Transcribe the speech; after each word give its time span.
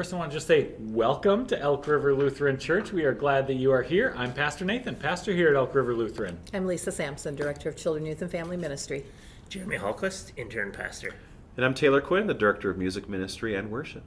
First, 0.00 0.14
I 0.14 0.16
want 0.16 0.30
to 0.30 0.36
just 0.38 0.46
say 0.46 0.68
welcome 0.78 1.44
to 1.48 1.60
Elk 1.60 1.86
River 1.86 2.14
Lutheran 2.14 2.58
Church. 2.58 2.90
We 2.90 3.04
are 3.04 3.12
glad 3.12 3.46
that 3.48 3.56
you 3.56 3.70
are 3.70 3.82
here. 3.82 4.14
I'm 4.16 4.32
Pastor 4.32 4.64
Nathan, 4.64 4.94
pastor 4.94 5.34
here 5.34 5.50
at 5.50 5.56
Elk 5.56 5.74
River 5.74 5.92
Lutheran. 5.92 6.38
I'm 6.54 6.66
Lisa 6.66 6.90
Sampson, 6.90 7.34
Director 7.34 7.68
of 7.68 7.76
Children, 7.76 8.06
Youth, 8.06 8.22
and 8.22 8.30
Family 8.30 8.56
Ministry. 8.56 9.04
Jeremy 9.50 9.76
Hallquist, 9.76 10.32
intern 10.38 10.72
pastor. 10.72 11.14
And 11.58 11.66
I'm 11.66 11.74
Taylor 11.74 12.00
Quinn, 12.00 12.26
the 12.26 12.32
Director 12.32 12.70
of 12.70 12.78
Music 12.78 13.10
Ministry 13.10 13.54
and 13.54 13.70
Worship. 13.70 14.02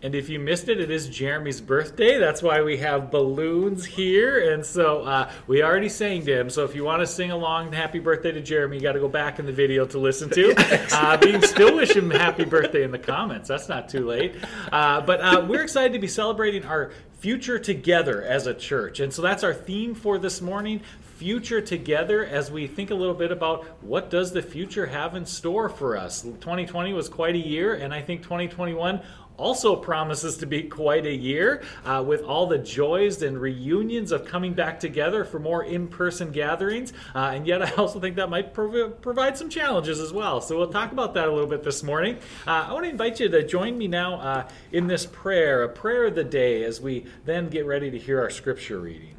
And 0.00 0.14
if 0.14 0.28
you 0.28 0.38
missed 0.38 0.68
it, 0.68 0.80
it 0.80 0.92
is 0.92 1.08
Jeremy's 1.08 1.60
birthday. 1.60 2.18
That's 2.18 2.40
why 2.40 2.62
we 2.62 2.76
have 2.76 3.10
balloons 3.10 3.84
here. 3.84 4.52
And 4.52 4.64
so 4.64 5.02
uh, 5.02 5.30
we 5.48 5.64
already 5.64 5.88
sang 5.88 6.24
to 6.26 6.38
him. 6.38 6.50
So 6.50 6.64
if 6.64 6.76
you 6.76 6.84
want 6.84 7.00
to 7.02 7.06
sing 7.06 7.32
along 7.32 7.72
happy 7.72 7.98
birthday 7.98 8.30
to 8.30 8.40
Jeremy, 8.40 8.76
you 8.76 8.82
got 8.82 8.92
to 8.92 9.00
go 9.00 9.08
back 9.08 9.40
in 9.40 9.46
the 9.46 9.52
video 9.52 9.84
to 9.86 9.98
listen 9.98 10.30
to. 10.30 10.54
Uh, 10.90 11.16
but 11.16 11.26
you 11.26 11.32
can 11.32 11.42
still 11.48 11.76
wish 11.76 11.94
him 11.94 12.10
happy 12.10 12.44
birthday 12.44 12.82
in 12.82 12.90
the 12.90 12.98
comments. 12.98 13.48
That's 13.48 13.68
not 13.68 13.88
too 13.88 14.06
late. 14.06 14.34
Uh, 14.72 15.00
but 15.00 15.20
uh, 15.20 15.44
we're 15.46 15.62
excited 15.62 15.92
to 15.92 15.98
be 15.98 16.08
celebrating 16.08 16.64
our 16.64 16.90
future 17.18 17.58
together 17.58 18.22
as 18.22 18.46
a 18.46 18.54
church. 18.54 19.00
And 19.00 19.12
so 19.12 19.22
that's 19.22 19.44
our 19.44 19.54
theme 19.54 19.94
for 19.94 20.18
this 20.18 20.40
morning 20.40 20.80
future 21.18 21.60
together 21.60 22.24
as 22.24 22.50
we 22.50 22.68
think 22.68 22.90
a 22.90 22.94
little 22.94 23.14
bit 23.14 23.32
about 23.32 23.64
what 23.82 24.08
does 24.08 24.30
the 24.32 24.40
future 24.40 24.86
have 24.86 25.16
in 25.16 25.26
store 25.26 25.68
for 25.68 25.96
us 25.96 26.22
2020 26.22 26.92
was 26.92 27.08
quite 27.08 27.34
a 27.34 27.38
year 27.38 27.74
and 27.74 27.92
i 27.92 28.00
think 28.00 28.22
2021 28.22 29.02
also 29.38 29.76
promises 29.76 30.36
to 30.38 30.46
be 30.46 30.64
quite 30.64 31.06
a 31.06 31.14
year 31.14 31.62
uh, 31.84 32.04
with 32.06 32.22
all 32.22 32.46
the 32.46 32.58
joys 32.58 33.22
and 33.22 33.40
reunions 33.40 34.12
of 34.12 34.26
coming 34.26 34.52
back 34.52 34.80
together 34.80 35.24
for 35.24 35.38
more 35.38 35.64
in 35.64 35.88
person 35.88 36.30
gatherings. 36.30 36.92
Uh, 37.14 37.30
and 37.34 37.46
yet, 37.46 37.62
I 37.62 37.70
also 37.72 38.00
think 38.00 38.16
that 38.16 38.28
might 38.28 38.52
prov- 38.52 39.00
provide 39.00 39.38
some 39.38 39.48
challenges 39.48 40.00
as 40.00 40.12
well. 40.12 40.40
So, 40.40 40.58
we'll 40.58 40.68
talk 40.68 40.92
about 40.92 41.14
that 41.14 41.28
a 41.28 41.32
little 41.32 41.48
bit 41.48 41.62
this 41.62 41.82
morning. 41.82 42.18
Uh, 42.46 42.66
I 42.68 42.72
want 42.72 42.84
to 42.84 42.90
invite 42.90 43.20
you 43.20 43.28
to 43.28 43.46
join 43.46 43.78
me 43.78 43.88
now 43.88 44.14
uh, 44.16 44.48
in 44.72 44.88
this 44.88 45.06
prayer, 45.06 45.62
a 45.62 45.68
prayer 45.68 46.06
of 46.06 46.14
the 46.14 46.24
day, 46.24 46.64
as 46.64 46.80
we 46.80 47.06
then 47.24 47.48
get 47.48 47.64
ready 47.64 47.90
to 47.90 47.98
hear 47.98 48.20
our 48.20 48.30
scripture 48.30 48.80
reading. 48.80 49.14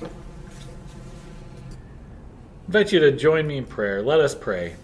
I 0.00 0.06
invite 2.68 2.92
you 2.92 3.00
to 3.00 3.12
join 3.12 3.46
me 3.46 3.56
in 3.56 3.64
prayer. 3.64 4.02
Let 4.02 4.20
us 4.20 4.34
pray. 4.34 4.76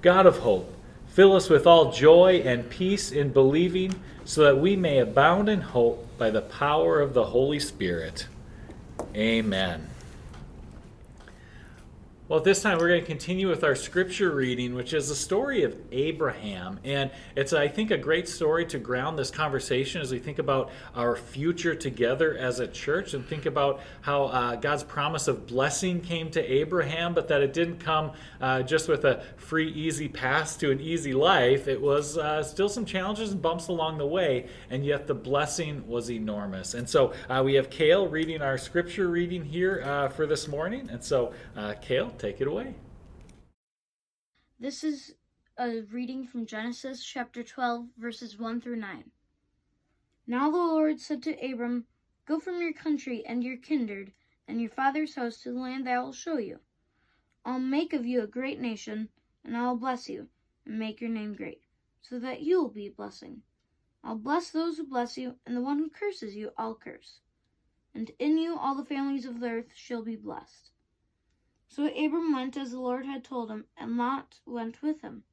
God 0.00 0.26
of 0.26 0.38
hope, 0.38 0.72
Fill 1.18 1.34
us 1.34 1.50
with 1.50 1.66
all 1.66 1.90
joy 1.90 2.44
and 2.44 2.70
peace 2.70 3.10
in 3.10 3.30
believing, 3.30 3.92
so 4.24 4.44
that 4.44 4.60
we 4.60 4.76
may 4.76 4.98
abound 4.98 5.48
in 5.48 5.60
hope 5.60 6.06
by 6.16 6.30
the 6.30 6.42
power 6.42 7.00
of 7.00 7.12
the 7.12 7.24
Holy 7.24 7.58
Spirit. 7.58 8.28
Amen. 9.16 9.88
Well, 12.28 12.40
this 12.40 12.60
time 12.60 12.76
we're 12.76 12.88
going 12.88 13.00
to 13.00 13.06
continue 13.06 13.48
with 13.48 13.64
our 13.64 13.74
scripture 13.74 14.30
reading, 14.32 14.74
which 14.74 14.92
is 14.92 15.08
the 15.08 15.14
story 15.14 15.62
of 15.62 15.74
Abraham. 15.90 16.78
And 16.84 17.10
it's, 17.34 17.54
I 17.54 17.68
think, 17.68 17.90
a 17.90 17.96
great 17.96 18.28
story 18.28 18.66
to 18.66 18.78
ground 18.78 19.18
this 19.18 19.30
conversation 19.30 20.02
as 20.02 20.12
we 20.12 20.18
think 20.18 20.38
about 20.38 20.70
our 20.94 21.16
future 21.16 21.74
together 21.74 22.36
as 22.36 22.60
a 22.60 22.66
church 22.66 23.14
and 23.14 23.26
think 23.26 23.46
about 23.46 23.80
how 24.02 24.24
uh, 24.24 24.56
God's 24.56 24.84
promise 24.84 25.26
of 25.26 25.46
blessing 25.46 26.02
came 26.02 26.30
to 26.32 26.52
Abraham, 26.52 27.14
but 27.14 27.28
that 27.28 27.40
it 27.40 27.54
didn't 27.54 27.78
come 27.78 28.12
uh, 28.42 28.60
just 28.60 28.90
with 28.90 29.06
a 29.06 29.24
free, 29.38 29.72
easy 29.72 30.06
path 30.06 30.58
to 30.58 30.70
an 30.70 30.82
easy 30.82 31.14
life. 31.14 31.66
It 31.66 31.80
was 31.80 32.18
uh, 32.18 32.42
still 32.42 32.68
some 32.68 32.84
challenges 32.84 33.32
and 33.32 33.40
bumps 33.40 33.68
along 33.68 33.96
the 33.96 34.06
way, 34.06 34.48
and 34.68 34.84
yet 34.84 35.06
the 35.06 35.14
blessing 35.14 35.82
was 35.88 36.10
enormous. 36.10 36.74
And 36.74 36.86
so 36.86 37.14
uh, 37.30 37.40
we 37.42 37.54
have 37.54 37.70
Kale 37.70 38.06
reading 38.06 38.42
our 38.42 38.58
scripture 38.58 39.08
reading 39.08 39.46
here 39.46 39.82
uh, 39.82 40.08
for 40.10 40.26
this 40.26 40.46
morning. 40.46 40.90
And 40.90 41.02
so, 41.02 41.32
uh, 41.56 41.72
Kale, 41.80 42.12
take 42.18 42.40
it 42.40 42.48
away. 42.48 42.74
This 44.58 44.82
is 44.82 45.14
a 45.56 45.82
reading 45.92 46.26
from 46.26 46.46
Genesis 46.46 47.04
chapter 47.04 47.44
12, 47.44 47.86
verses 47.96 48.38
1 48.38 48.60
through 48.60 48.76
9. 48.76 49.10
Now 50.26 50.50
the 50.50 50.56
Lord 50.56 51.00
said 51.00 51.22
to 51.22 51.38
Abram, 51.38 51.86
Go 52.26 52.40
from 52.40 52.60
your 52.60 52.72
country 52.72 53.24
and 53.24 53.44
your 53.44 53.56
kindred 53.56 54.12
and 54.48 54.60
your 54.60 54.70
father's 54.70 55.14
house 55.14 55.38
to 55.42 55.52
the 55.52 55.60
land 55.60 55.86
that 55.86 55.94
I 55.94 56.00
will 56.00 56.12
show 56.12 56.38
you. 56.38 56.58
I'll 57.44 57.60
make 57.60 57.92
of 57.92 58.04
you 58.04 58.22
a 58.22 58.26
great 58.26 58.60
nation, 58.60 59.08
and 59.44 59.56
I 59.56 59.68
will 59.68 59.76
bless 59.76 60.08
you, 60.08 60.28
and 60.66 60.78
make 60.78 61.00
your 61.00 61.10
name 61.10 61.34
great, 61.34 61.62
so 62.02 62.18
that 62.18 62.42
you 62.42 62.60
will 62.60 62.70
be 62.70 62.88
a 62.88 62.90
blessing. 62.90 63.42
I'll 64.02 64.16
bless 64.16 64.50
those 64.50 64.76
who 64.76 64.86
bless 64.86 65.16
you, 65.16 65.36
and 65.46 65.56
the 65.56 65.62
one 65.62 65.78
who 65.78 65.88
curses 65.88 66.34
you 66.34 66.50
I'll 66.58 66.74
curse. 66.74 67.20
And 67.94 68.10
in 68.18 68.38
you 68.38 68.58
all 68.58 68.74
the 68.74 68.84
families 68.84 69.24
of 69.24 69.40
the 69.40 69.48
earth 69.48 69.72
shall 69.74 70.02
be 70.02 70.16
blessed. 70.16 70.72
So 71.70 71.86
Abram 71.86 72.32
went 72.32 72.56
as 72.56 72.70
the 72.70 72.80
Lord 72.80 73.04
had 73.04 73.22
told 73.22 73.50
him, 73.50 73.66
and 73.76 73.98
Lot 73.98 74.40
went 74.46 74.80
with 74.80 75.02
him. 75.02 75.24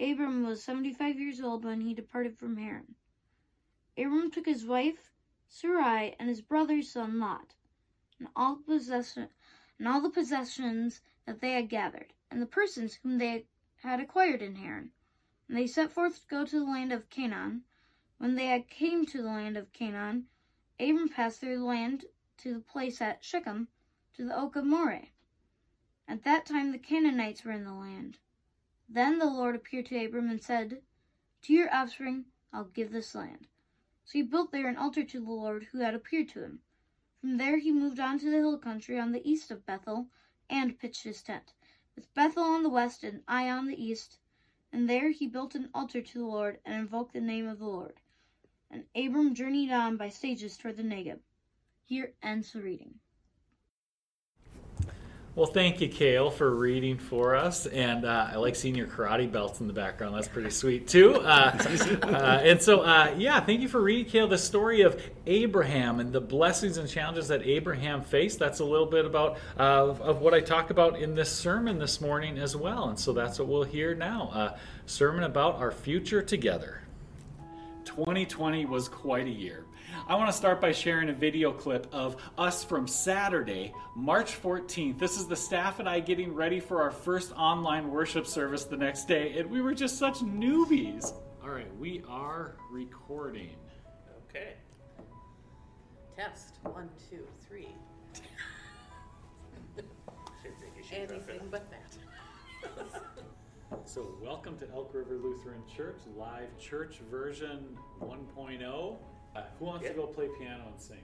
Abram 0.00 0.42
was 0.42 0.64
seventy 0.64 0.92
five 0.92 1.20
years 1.20 1.40
old 1.40 1.64
when 1.64 1.82
he 1.82 1.94
departed 1.94 2.36
from 2.36 2.56
Haran. 2.56 2.96
Abram 3.96 4.32
took 4.32 4.46
his 4.46 4.66
wife 4.66 5.12
Sarai 5.46 6.16
and 6.18 6.28
his 6.28 6.40
brother's 6.42 6.90
son 6.90 7.20
Lot, 7.20 7.54
and 8.18 8.26
all 8.34 8.56
the 8.56 8.64
possession 8.64 9.28
and 9.78 9.86
all 9.86 10.00
the 10.00 10.10
possessions 10.10 11.02
that 11.24 11.40
they 11.40 11.52
had 11.52 11.68
gathered, 11.68 12.14
and 12.32 12.42
the 12.42 12.46
persons 12.46 12.94
whom 12.94 13.18
they 13.18 13.46
had 13.76 14.00
acquired 14.00 14.42
in 14.42 14.56
Haran. 14.56 14.90
And 15.46 15.56
they 15.56 15.68
set 15.68 15.92
forth 15.92 16.22
to 16.22 16.26
go 16.26 16.44
to 16.44 16.58
the 16.58 16.64
land 16.64 16.92
of 16.92 17.08
Canaan. 17.10 17.64
When 18.18 18.34
they 18.34 18.46
had 18.46 18.68
came 18.68 19.06
to 19.06 19.22
the 19.22 19.28
land 19.28 19.56
of 19.56 19.72
Canaan, 19.72 20.26
Abram 20.80 21.10
passed 21.10 21.38
through 21.38 21.58
the 21.58 21.64
land 21.64 22.06
to 22.38 22.54
the 22.54 22.60
place 22.60 23.00
at 23.00 23.22
Shechem, 23.22 23.68
to 24.14 24.24
the 24.24 24.36
oak 24.36 24.56
of 24.56 24.64
Moreh. 24.64 25.10
At 26.10 26.24
that 26.24 26.44
time 26.44 26.72
the 26.72 26.78
Canaanites 26.78 27.44
were 27.44 27.52
in 27.52 27.62
the 27.62 27.72
land. 27.72 28.18
Then 28.88 29.20
the 29.20 29.26
Lord 29.26 29.54
appeared 29.54 29.86
to 29.86 30.04
Abram 30.04 30.28
and 30.28 30.42
said, 30.42 30.82
To 31.42 31.52
your 31.52 31.72
offspring 31.72 32.24
I'll 32.52 32.64
give 32.64 32.90
this 32.90 33.14
land. 33.14 33.46
So 34.04 34.14
he 34.14 34.22
built 34.22 34.50
there 34.50 34.66
an 34.66 34.76
altar 34.76 35.04
to 35.04 35.20
the 35.20 35.30
Lord 35.30 35.68
who 35.70 35.78
had 35.78 35.94
appeared 35.94 36.28
to 36.30 36.42
him. 36.42 36.62
From 37.20 37.36
there 37.36 37.58
he 37.58 37.70
moved 37.70 38.00
on 38.00 38.18
to 38.18 38.24
the 38.24 38.38
hill 38.38 38.58
country 38.58 38.98
on 38.98 39.12
the 39.12 39.24
east 39.24 39.52
of 39.52 39.64
Bethel 39.64 40.08
and 40.48 40.76
pitched 40.80 41.04
his 41.04 41.22
tent, 41.22 41.52
with 41.94 42.12
Bethel 42.12 42.42
on 42.42 42.64
the 42.64 42.68
west 42.68 43.04
and 43.04 43.22
Ai 43.28 43.48
on 43.48 43.68
the 43.68 43.80
east. 43.80 44.18
And 44.72 44.90
there 44.90 45.10
he 45.10 45.28
built 45.28 45.54
an 45.54 45.70
altar 45.72 46.02
to 46.02 46.18
the 46.18 46.26
Lord 46.26 46.58
and 46.64 46.74
invoked 46.74 47.12
the 47.12 47.20
name 47.20 47.46
of 47.46 47.60
the 47.60 47.68
Lord. 47.68 48.00
And 48.68 48.84
Abram 48.96 49.32
journeyed 49.32 49.70
on 49.70 49.96
by 49.96 50.08
stages 50.08 50.56
toward 50.56 50.76
the 50.76 50.82
Negeb. 50.82 51.20
Here 51.84 52.14
ends 52.20 52.50
the 52.50 52.62
reading. 52.62 52.98
Well, 55.36 55.46
thank 55.46 55.80
you, 55.80 55.88
Kale, 55.88 56.28
for 56.28 56.52
reading 56.52 56.98
for 56.98 57.36
us. 57.36 57.66
And 57.66 58.04
uh, 58.04 58.30
I 58.32 58.36
like 58.36 58.56
seeing 58.56 58.74
your 58.74 58.88
karate 58.88 59.30
belts 59.30 59.60
in 59.60 59.68
the 59.68 59.72
background. 59.72 60.16
That's 60.16 60.26
pretty 60.26 60.50
sweet, 60.50 60.88
too. 60.88 61.14
Uh, 61.14 61.56
uh, 62.02 62.40
and 62.42 62.60
so, 62.60 62.80
uh, 62.80 63.14
yeah, 63.16 63.38
thank 63.38 63.60
you 63.60 63.68
for 63.68 63.80
reading, 63.80 64.10
Kale, 64.10 64.26
the 64.26 64.36
story 64.36 64.80
of 64.80 65.00
Abraham 65.26 66.00
and 66.00 66.12
the 66.12 66.20
blessings 66.20 66.78
and 66.78 66.88
challenges 66.88 67.28
that 67.28 67.46
Abraham 67.46 68.02
faced. 68.02 68.40
That's 68.40 68.58
a 68.58 68.64
little 68.64 68.86
bit 68.86 69.04
about 69.04 69.38
uh, 69.56 69.90
of, 69.90 70.00
of, 70.00 70.20
what 70.20 70.34
I 70.34 70.40
talk 70.40 70.70
about 70.70 70.98
in 70.98 71.14
this 71.14 71.30
sermon 71.30 71.78
this 71.78 72.00
morning 72.00 72.36
as 72.36 72.56
well. 72.56 72.88
And 72.88 72.98
so 72.98 73.12
that's 73.12 73.38
what 73.38 73.46
we'll 73.46 73.62
hear 73.62 73.94
now 73.94 74.30
a 74.34 74.58
sermon 74.86 75.22
about 75.22 75.56
our 75.56 75.70
future 75.70 76.22
together. 76.22 76.82
2020 77.84 78.66
was 78.66 78.88
quite 78.88 79.26
a 79.26 79.30
year. 79.30 79.64
I 80.08 80.16
want 80.16 80.28
to 80.28 80.36
start 80.36 80.60
by 80.60 80.72
sharing 80.72 81.08
a 81.08 81.12
video 81.12 81.52
clip 81.52 81.86
of 81.92 82.16
us 82.36 82.64
from 82.64 82.86
Saturday, 82.86 83.72
March 83.94 84.40
14th. 84.42 84.98
This 84.98 85.18
is 85.18 85.26
the 85.26 85.36
staff 85.36 85.78
and 85.78 85.88
I 85.88 86.00
getting 86.00 86.34
ready 86.34 86.58
for 86.58 86.82
our 86.82 86.90
first 86.90 87.32
online 87.36 87.90
worship 87.90 88.26
service 88.26 88.64
the 88.64 88.76
next 88.76 89.06
day, 89.06 89.38
and 89.38 89.48
we 89.50 89.60
were 89.60 89.74
just 89.74 89.98
such 89.98 90.18
newbies. 90.18 91.12
All 91.42 91.50
right, 91.50 91.74
we 91.78 92.02
are 92.08 92.56
recording. 92.70 93.56
Okay. 94.28 94.54
Test 96.16 96.56
one, 96.62 96.88
two, 97.08 97.26
three. 97.46 97.68
Anything 100.92 101.40
but 101.50 101.70
that. 101.70 103.00
So, 103.84 104.16
welcome 104.20 104.58
to 104.58 104.68
Elk 104.72 104.92
River 104.92 105.14
Lutheran 105.14 105.62
Church, 105.72 106.00
live 106.16 106.58
church 106.58 107.00
version 107.10 107.78
1.0. 108.00 108.96
Uh, 109.34 109.42
who 109.58 109.64
wants 109.66 109.84
Yeah. 109.84 109.90
to 109.90 109.94
go 109.96 110.06
play 110.06 110.28
piano 110.38 110.64
and 110.72 110.80
sing? 110.80 110.98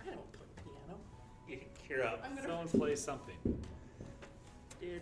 I 0.00 0.06
don't 0.06 0.32
play 0.32 0.46
piano. 0.56 0.98
You 1.48 1.56
can 1.58 1.68
cure 1.86 2.04
up. 2.06 2.22
I'm 2.24 2.34
gonna. 2.34 2.48
Someone 2.48 2.68
play 2.68 2.96
something. 2.96 3.36
Do, 4.80 5.00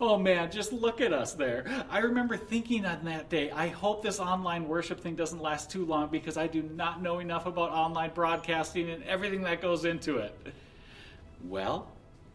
Oh 0.00 0.16
man, 0.16 0.50
just 0.52 0.72
look 0.72 1.00
at 1.00 1.12
us 1.12 1.32
there. 1.32 1.64
I 1.90 1.98
remember 1.98 2.36
thinking 2.36 2.86
on 2.86 3.04
that 3.06 3.28
day, 3.28 3.50
I 3.50 3.66
hope 3.66 4.02
this 4.02 4.20
online 4.20 4.68
worship 4.68 5.00
thing 5.00 5.16
doesn't 5.16 5.42
last 5.42 5.70
too 5.70 5.84
long 5.84 6.08
because 6.08 6.36
I 6.36 6.46
do 6.46 6.62
not 6.62 7.02
know 7.02 7.18
enough 7.18 7.46
about 7.46 7.70
online 7.70 8.12
broadcasting 8.14 8.90
and 8.90 9.02
everything 9.04 9.42
that 9.42 9.60
goes 9.60 9.84
into 9.84 10.18
it. 10.18 10.34
Well, 11.44 11.88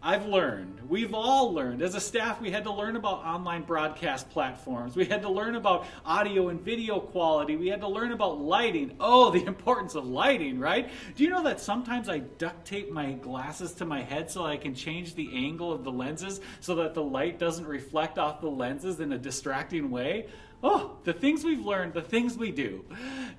I've 0.05 0.25
learned. 0.25 0.81
We've 0.89 1.13
all 1.13 1.53
learned. 1.53 1.81
As 1.81 1.95
a 1.95 2.01
staff, 2.01 2.41
we 2.41 2.51
had 2.51 2.65
to 2.65 2.73
learn 2.73 2.97
about 2.97 3.23
online 3.23 3.63
broadcast 3.63 4.29
platforms. 4.31 4.97
We 4.97 5.05
had 5.05 5.21
to 5.21 5.29
learn 5.29 5.55
about 5.55 5.85
audio 6.05 6.49
and 6.49 6.59
video 6.59 6.99
quality. 6.99 7.55
We 7.55 7.69
had 7.69 7.79
to 7.79 7.87
learn 7.87 8.11
about 8.11 8.41
lighting. 8.41 8.97
Oh, 8.99 9.31
the 9.31 9.45
importance 9.47 9.95
of 9.95 10.05
lighting, 10.05 10.59
right? 10.59 10.89
Do 11.15 11.23
you 11.23 11.29
know 11.29 11.43
that 11.43 11.61
sometimes 11.61 12.09
I 12.09 12.19
duct 12.19 12.67
tape 12.67 12.91
my 12.91 13.13
glasses 13.13 13.71
to 13.75 13.85
my 13.85 14.01
head 14.01 14.29
so 14.29 14.45
I 14.45 14.57
can 14.57 14.75
change 14.75 15.15
the 15.15 15.29
angle 15.33 15.71
of 15.71 15.85
the 15.85 15.91
lenses 15.91 16.41
so 16.59 16.75
that 16.75 16.93
the 16.93 17.03
light 17.03 17.39
doesn't 17.39 17.65
reflect 17.65 18.17
off 18.17 18.41
the 18.41 18.49
lenses 18.49 18.99
in 18.99 19.13
a 19.13 19.17
distracting 19.17 19.89
way? 19.89 20.27
Oh, 20.65 20.97
the 21.03 21.11
things 21.11 21.43
we've 21.43 21.65
learned, 21.65 21.93
the 21.93 22.01
things 22.01 22.37
we 22.37 22.49
do. 22.49 22.85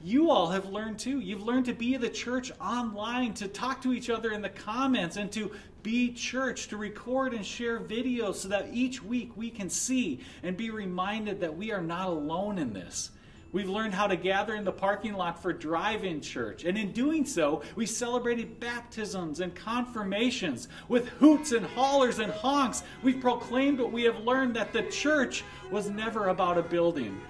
You 0.03 0.31
all 0.31 0.51
have 0.51 0.67
learned 0.67 0.99
too. 0.99 1.21
You've 1.21 1.43
learned 1.43 1.65
to 1.67 1.73
be 1.73 1.97
the 1.97 2.11
church 2.11 2.53
online, 2.61 3.33
to 3.35 3.49
talk 3.49 3.81
to 3.83 3.95
each 3.95 4.11
other 4.11 4.33
in 4.33 4.43
the 4.43 4.51
comments, 4.51 5.17
and 5.17 5.33
to 5.33 5.51
be 5.83 6.13
church, 6.13 6.69
to 6.69 6.77
record 6.77 7.33
and 7.33 7.45
share 7.45 7.81
videos 7.81 8.35
so 8.35 8.49
that 8.49 8.69
each 8.75 9.03
week 9.03 9.35
we 9.37 9.49
can 9.49 9.71
see 9.71 10.21
and 10.43 10.55
be 10.55 10.69
reminded 10.69 11.41
that 11.41 11.57
we 11.57 11.73
are 11.73 11.83
not 11.83 12.09
alone 12.09 12.59
in 12.59 12.75
this. 12.75 13.11
We've 13.55 13.69
learned 13.69 13.95
how 13.95 14.09
to 14.09 14.17
gather 14.17 14.57
in 14.57 14.65
the 14.65 14.73
parking 14.73 15.15
lot 15.15 15.41
for 15.41 15.53
drive 15.53 16.03
in 16.03 16.21
church. 16.21 16.65
And 16.65 16.77
in 16.77 16.91
doing 16.91 17.25
so, 17.25 17.63
we 17.77 17.87
celebrated 17.87 18.59
baptisms 18.59 19.39
and 19.39 19.55
confirmations. 19.55 20.67
With 20.89 21.07
hoots 21.21 21.53
and 21.53 21.65
hollers 21.65 22.19
and 22.19 22.33
honks, 22.33 22.83
we've 23.05 23.21
proclaimed 23.21 23.79
what 23.79 23.93
we 23.93 24.03
have 24.03 24.19
learned 24.19 24.57
that 24.57 24.73
the 24.73 24.83
church 24.83 25.45
was 25.71 25.89
never 25.89 26.31
about 26.31 26.59
a 26.59 26.63
building. 26.63 27.21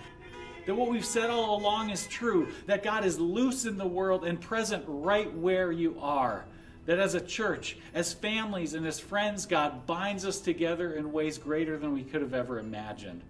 That 0.65 0.75
what 0.75 0.91
we've 0.91 1.05
said 1.05 1.29
all 1.29 1.59
along 1.59 1.91
is 1.91 2.07
true, 2.07 2.49
that 2.65 2.83
God 2.83 3.05
is 3.05 3.21
loose 3.21 3.67
in 3.67 3.77
the 3.77 3.87
world 3.87 4.25
and 4.25 4.41
present 4.41 4.83
right 4.89 5.31
where 5.37 5.73
you 5.73 5.95
are. 6.01 6.47
That 6.87 6.99
as 6.99 7.15
a 7.15 7.21
church, 7.21 7.77
as 7.93 8.15
families, 8.15 8.73
and 8.73 8.87
as 8.87 8.99
friends, 8.99 9.45
God 9.45 9.85
binds 9.85 10.25
us 10.25 10.41
together 10.41 10.95
in 10.95 11.13
ways 11.13 11.37
greater 11.37 11.77
than 11.77 11.93
we 11.93 12.03
could 12.03 12.23
have 12.23 12.33
ever 12.33 12.59
imagined 12.59 13.21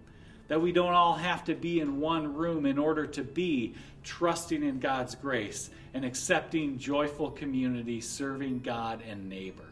that 0.47 0.61
we 0.61 0.71
don't 0.71 0.93
all 0.93 1.15
have 1.15 1.43
to 1.45 1.55
be 1.55 1.79
in 1.79 1.99
one 1.99 2.33
room 2.33 2.65
in 2.65 2.77
order 2.77 3.05
to 3.07 3.23
be 3.23 3.73
trusting 4.03 4.63
in 4.63 4.79
God's 4.79 5.15
grace 5.15 5.69
and 5.93 6.05
accepting 6.05 6.77
joyful 6.77 7.31
community, 7.31 8.01
serving 8.01 8.59
God 8.59 9.01
and 9.07 9.27
neighbor. 9.27 9.63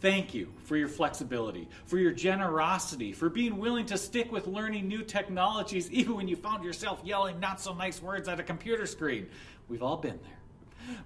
Thank 0.00 0.34
you 0.34 0.52
for 0.64 0.76
your 0.76 0.88
flexibility, 0.88 1.66
for 1.86 1.96
your 1.96 2.12
generosity, 2.12 3.12
for 3.12 3.30
being 3.30 3.56
willing 3.56 3.86
to 3.86 3.96
stick 3.96 4.30
with 4.30 4.46
learning 4.46 4.86
new 4.86 5.02
technologies 5.02 5.90
even 5.92 6.16
when 6.16 6.28
you 6.28 6.36
found 6.36 6.64
yourself 6.64 7.00
yelling 7.04 7.40
not 7.40 7.60
so 7.60 7.72
nice 7.72 8.02
words 8.02 8.28
at 8.28 8.40
a 8.40 8.42
computer 8.42 8.86
screen. 8.86 9.26
We've 9.68 9.82
all 9.82 9.96
been 9.96 10.18
there. 10.22 10.43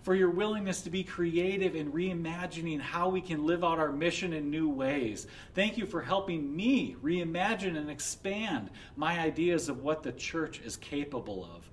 For 0.02 0.14
your 0.14 0.30
willingness 0.30 0.82
to 0.82 0.90
be 0.90 1.04
creative 1.04 1.74
in 1.74 1.92
reimagining 1.92 2.80
how 2.80 3.08
we 3.08 3.20
can 3.20 3.46
live 3.46 3.64
out 3.64 3.78
our 3.78 3.92
mission 3.92 4.32
in 4.32 4.50
new 4.50 4.68
ways. 4.68 5.26
Thank 5.54 5.76
you 5.78 5.86
for 5.86 6.00
helping 6.02 6.54
me 6.54 6.96
reimagine 7.02 7.76
and 7.76 7.90
expand 7.90 8.70
my 8.96 9.18
ideas 9.18 9.68
of 9.68 9.82
what 9.82 10.02
the 10.02 10.12
church 10.12 10.60
is 10.60 10.76
capable 10.76 11.44
of. 11.44 11.68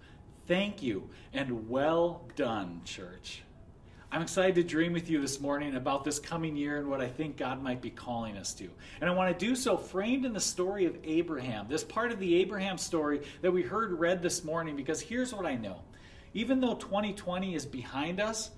Thank 0.47 0.83
you, 0.83 1.09
and 1.33 1.69
well 1.69 2.27
done, 2.35 2.81
church. 2.85 3.41
I'm 4.11 4.21
excited 4.21 4.55
to 4.55 4.63
dream 4.63 4.93
with 4.93 5.09
you 5.09 5.19
this 5.19 5.41
morning 5.41 5.75
about 5.75 6.03
this 6.03 6.19
coming 6.19 6.55
year 6.55 6.77
and 6.77 6.89
what 6.89 7.01
I 7.01 7.07
think 7.07 7.35
God 7.35 7.61
might 7.61 7.81
be 7.81 7.89
calling 7.89 8.37
us 8.37 8.53
to. 8.53 8.69
And 9.01 9.09
I 9.09 9.13
want 9.13 9.37
to 9.37 9.45
do 9.45 9.55
so 9.55 9.75
framed 9.75 10.23
in 10.23 10.31
the 10.31 10.39
story 10.39 10.85
of 10.85 10.95
Abraham, 11.03 11.65
this 11.67 11.83
part 11.83 12.11
of 12.11 12.19
the 12.19 12.35
Abraham 12.35 12.77
story 12.77 13.23
that 13.41 13.51
we 13.51 13.61
heard 13.61 13.99
read 13.99 14.21
this 14.21 14.43
morning, 14.43 14.75
because 14.75 15.01
here's 15.01 15.33
what 15.33 15.45
I 15.45 15.55
know. 15.55 15.81
Even 16.35 16.59
though 16.59 16.75
2020 16.75 17.55
is 17.55 17.65
behind 17.65 18.19
us, 18.19 18.51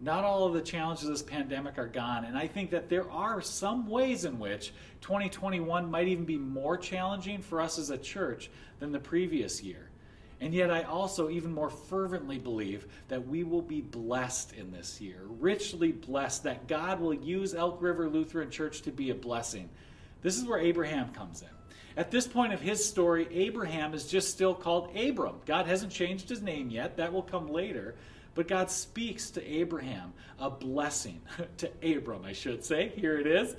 not 0.00 0.24
all 0.24 0.46
of 0.46 0.54
the 0.54 0.60
challenges 0.60 1.04
of 1.04 1.10
this 1.10 1.22
pandemic 1.22 1.78
are 1.78 1.88
gone. 1.88 2.24
And 2.24 2.38
I 2.38 2.46
think 2.46 2.70
that 2.70 2.88
there 2.88 3.10
are 3.10 3.42
some 3.42 3.88
ways 3.88 4.24
in 4.24 4.38
which 4.38 4.72
2021 5.00 5.90
might 5.90 6.08
even 6.08 6.24
be 6.24 6.38
more 6.38 6.76
challenging 6.76 7.42
for 7.42 7.60
us 7.60 7.78
as 7.78 7.90
a 7.90 7.98
church 7.98 8.50
than 8.78 8.92
the 8.92 9.00
previous 9.00 9.62
year. 9.62 9.90
And 10.40 10.52
yet, 10.52 10.70
I 10.70 10.82
also 10.82 11.30
even 11.30 11.52
more 11.52 11.70
fervently 11.70 12.38
believe 12.38 12.86
that 13.08 13.26
we 13.26 13.44
will 13.44 13.62
be 13.62 13.80
blessed 13.80 14.52
in 14.52 14.70
this 14.70 15.00
year, 15.00 15.22
richly 15.40 15.90
blessed, 15.90 16.42
that 16.44 16.68
God 16.68 17.00
will 17.00 17.14
use 17.14 17.54
Elk 17.54 17.80
River 17.80 18.08
Lutheran 18.08 18.50
Church 18.50 18.82
to 18.82 18.92
be 18.92 19.10
a 19.10 19.14
blessing. 19.14 19.68
This 20.22 20.36
is 20.36 20.44
where 20.44 20.58
Abraham 20.58 21.12
comes 21.12 21.42
in. 21.42 21.53
At 21.96 22.10
this 22.10 22.26
point 22.26 22.52
of 22.52 22.60
his 22.60 22.84
story, 22.84 23.28
Abraham 23.30 23.94
is 23.94 24.06
just 24.06 24.30
still 24.30 24.54
called 24.54 24.96
Abram. 24.96 25.36
God 25.46 25.66
hasn't 25.66 25.92
changed 25.92 26.28
his 26.28 26.42
name 26.42 26.70
yet, 26.70 26.96
that 26.96 27.12
will 27.12 27.22
come 27.22 27.48
later. 27.48 27.94
But 28.34 28.48
God 28.48 28.70
speaks 28.70 29.30
to 29.30 29.44
Abraham 29.48 30.12
a 30.40 30.50
blessing, 30.50 31.20
to 31.58 31.70
Abram, 31.82 32.24
I 32.24 32.32
should 32.32 32.64
say. 32.64 32.88
Here 32.96 33.18
it 33.18 33.26
is. 33.26 33.54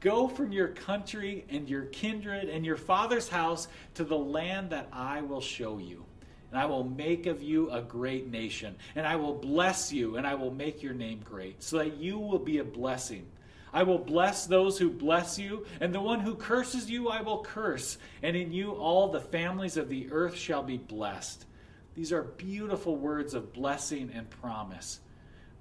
Go 0.00 0.26
from 0.26 0.50
your 0.50 0.68
country 0.68 1.44
and 1.50 1.68
your 1.68 1.84
kindred 1.86 2.48
and 2.48 2.64
your 2.64 2.76
father's 2.76 3.28
house 3.28 3.68
to 3.94 4.04
the 4.04 4.16
land 4.16 4.70
that 4.70 4.88
I 4.92 5.20
will 5.20 5.42
show 5.42 5.78
you. 5.78 6.04
And 6.50 6.58
I 6.58 6.66
will 6.66 6.82
make 6.82 7.26
of 7.26 7.42
you 7.42 7.70
a 7.70 7.80
great 7.80 8.28
nation. 8.28 8.74
And 8.96 9.06
I 9.06 9.14
will 9.14 9.34
bless 9.34 9.92
you, 9.92 10.16
and 10.16 10.26
I 10.26 10.34
will 10.34 10.50
make 10.50 10.82
your 10.82 10.94
name 10.94 11.20
great, 11.24 11.62
so 11.62 11.78
that 11.78 11.98
you 11.98 12.18
will 12.18 12.40
be 12.40 12.58
a 12.58 12.64
blessing. 12.64 13.26
I 13.72 13.82
will 13.82 13.98
bless 13.98 14.46
those 14.46 14.78
who 14.78 14.90
bless 14.90 15.38
you, 15.38 15.66
and 15.80 15.94
the 15.94 16.00
one 16.00 16.20
who 16.20 16.34
curses 16.34 16.90
you 16.90 17.08
I 17.08 17.22
will 17.22 17.42
curse. 17.42 17.98
And 18.22 18.36
in 18.36 18.52
you 18.52 18.72
all 18.72 19.08
the 19.08 19.20
families 19.20 19.76
of 19.76 19.88
the 19.88 20.08
earth 20.10 20.36
shall 20.36 20.62
be 20.62 20.78
blessed. 20.78 21.46
These 21.94 22.12
are 22.12 22.22
beautiful 22.22 22.96
words 22.96 23.34
of 23.34 23.52
blessing 23.52 24.10
and 24.14 24.28
promise. 24.30 25.00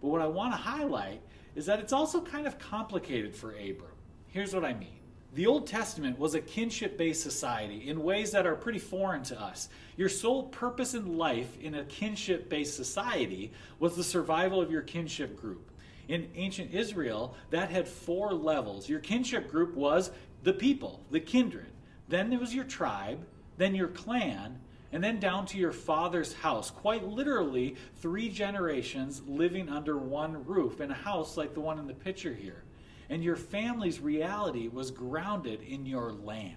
But 0.01 0.07
what 0.07 0.21
I 0.21 0.27
want 0.27 0.53
to 0.53 0.57
highlight 0.57 1.21
is 1.55 1.65
that 1.65 1.79
it's 1.79 1.93
also 1.93 2.21
kind 2.21 2.47
of 2.47 2.57
complicated 2.57 3.35
for 3.35 3.51
Abram. 3.51 3.91
Here's 4.27 4.53
what 4.53 4.65
I 4.65 4.73
mean. 4.73 4.99
The 5.33 5.45
Old 5.45 5.67
Testament 5.67 6.17
was 6.17 6.33
a 6.33 6.41
kinship 6.41 6.97
based 6.97 7.21
society 7.21 7.87
in 7.87 8.03
ways 8.03 8.31
that 8.31 8.47
are 8.47 8.55
pretty 8.55 8.79
foreign 8.79 9.21
to 9.23 9.39
us. 9.39 9.69
Your 9.95 10.09
sole 10.09 10.43
purpose 10.43 10.95
in 10.95 11.17
life 11.17 11.59
in 11.59 11.75
a 11.75 11.83
kinship 11.83 12.49
based 12.49 12.75
society 12.75 13.51
was 13.79 13.95
the 13.95 14.03
survival 14.03 14.59
of 14.59 14.71
your 14.71 14.81
kinship 14.81 15.39
group. 15.39 15.68
In 16.09 16.29
ancient 16.35 16.73
Israel, 16.73 17.35
that 17.51 17.69
had 17.69 17.87
four 17.87 18.33
levels. 18.33 18.89
Your 18.89 18.99
kinship 18.99 19.49
group 19.49 19.73
was 19.75 20.11
the 20.43 20.51
people, 20.51 21.05
the 21.09 21.21
kindred. 21.21 21.71
Then 22.09 22.29
there 22.29 22.39
was 22.39 22.53
your 22.53 22.65
tribe, 22.65 23.25
then 23.57 23.75
your 23.75 23.87
clan, 23.87 24.59
and 24.91 25.01
then 25.01 25.21
down 25.21 25.45
to 25.45 25.57
your 25.57 25.71
father's 25.71 26.33
house. 26.33 26.69
Quite 26.69 27.07
literally, 27.07 27.77
three 28.01 28.27
generations 28.27 29.21
living 29.25 29.69
under 29.69 29.97
one 29.97 30.45
roof 30.45 30.81
in 30.81 30.91
a 30.91 30.95
house 30.95 31.37
like 31.37 31.53
the 31.53 31.61
one 31.61 31.79
in 31.79 31.87
the 31.87 31.93
picture 31.93 32.33
here 32.33 32.63
and 33.09 33.23
your 33.23 33.35
family's 33.35 33.99
reality 33.99 34.67
was 34.67 34.91
grounded 34.91 35.61
in 35.61 35.85
your 35.85 36.11
land. 36.11 36.55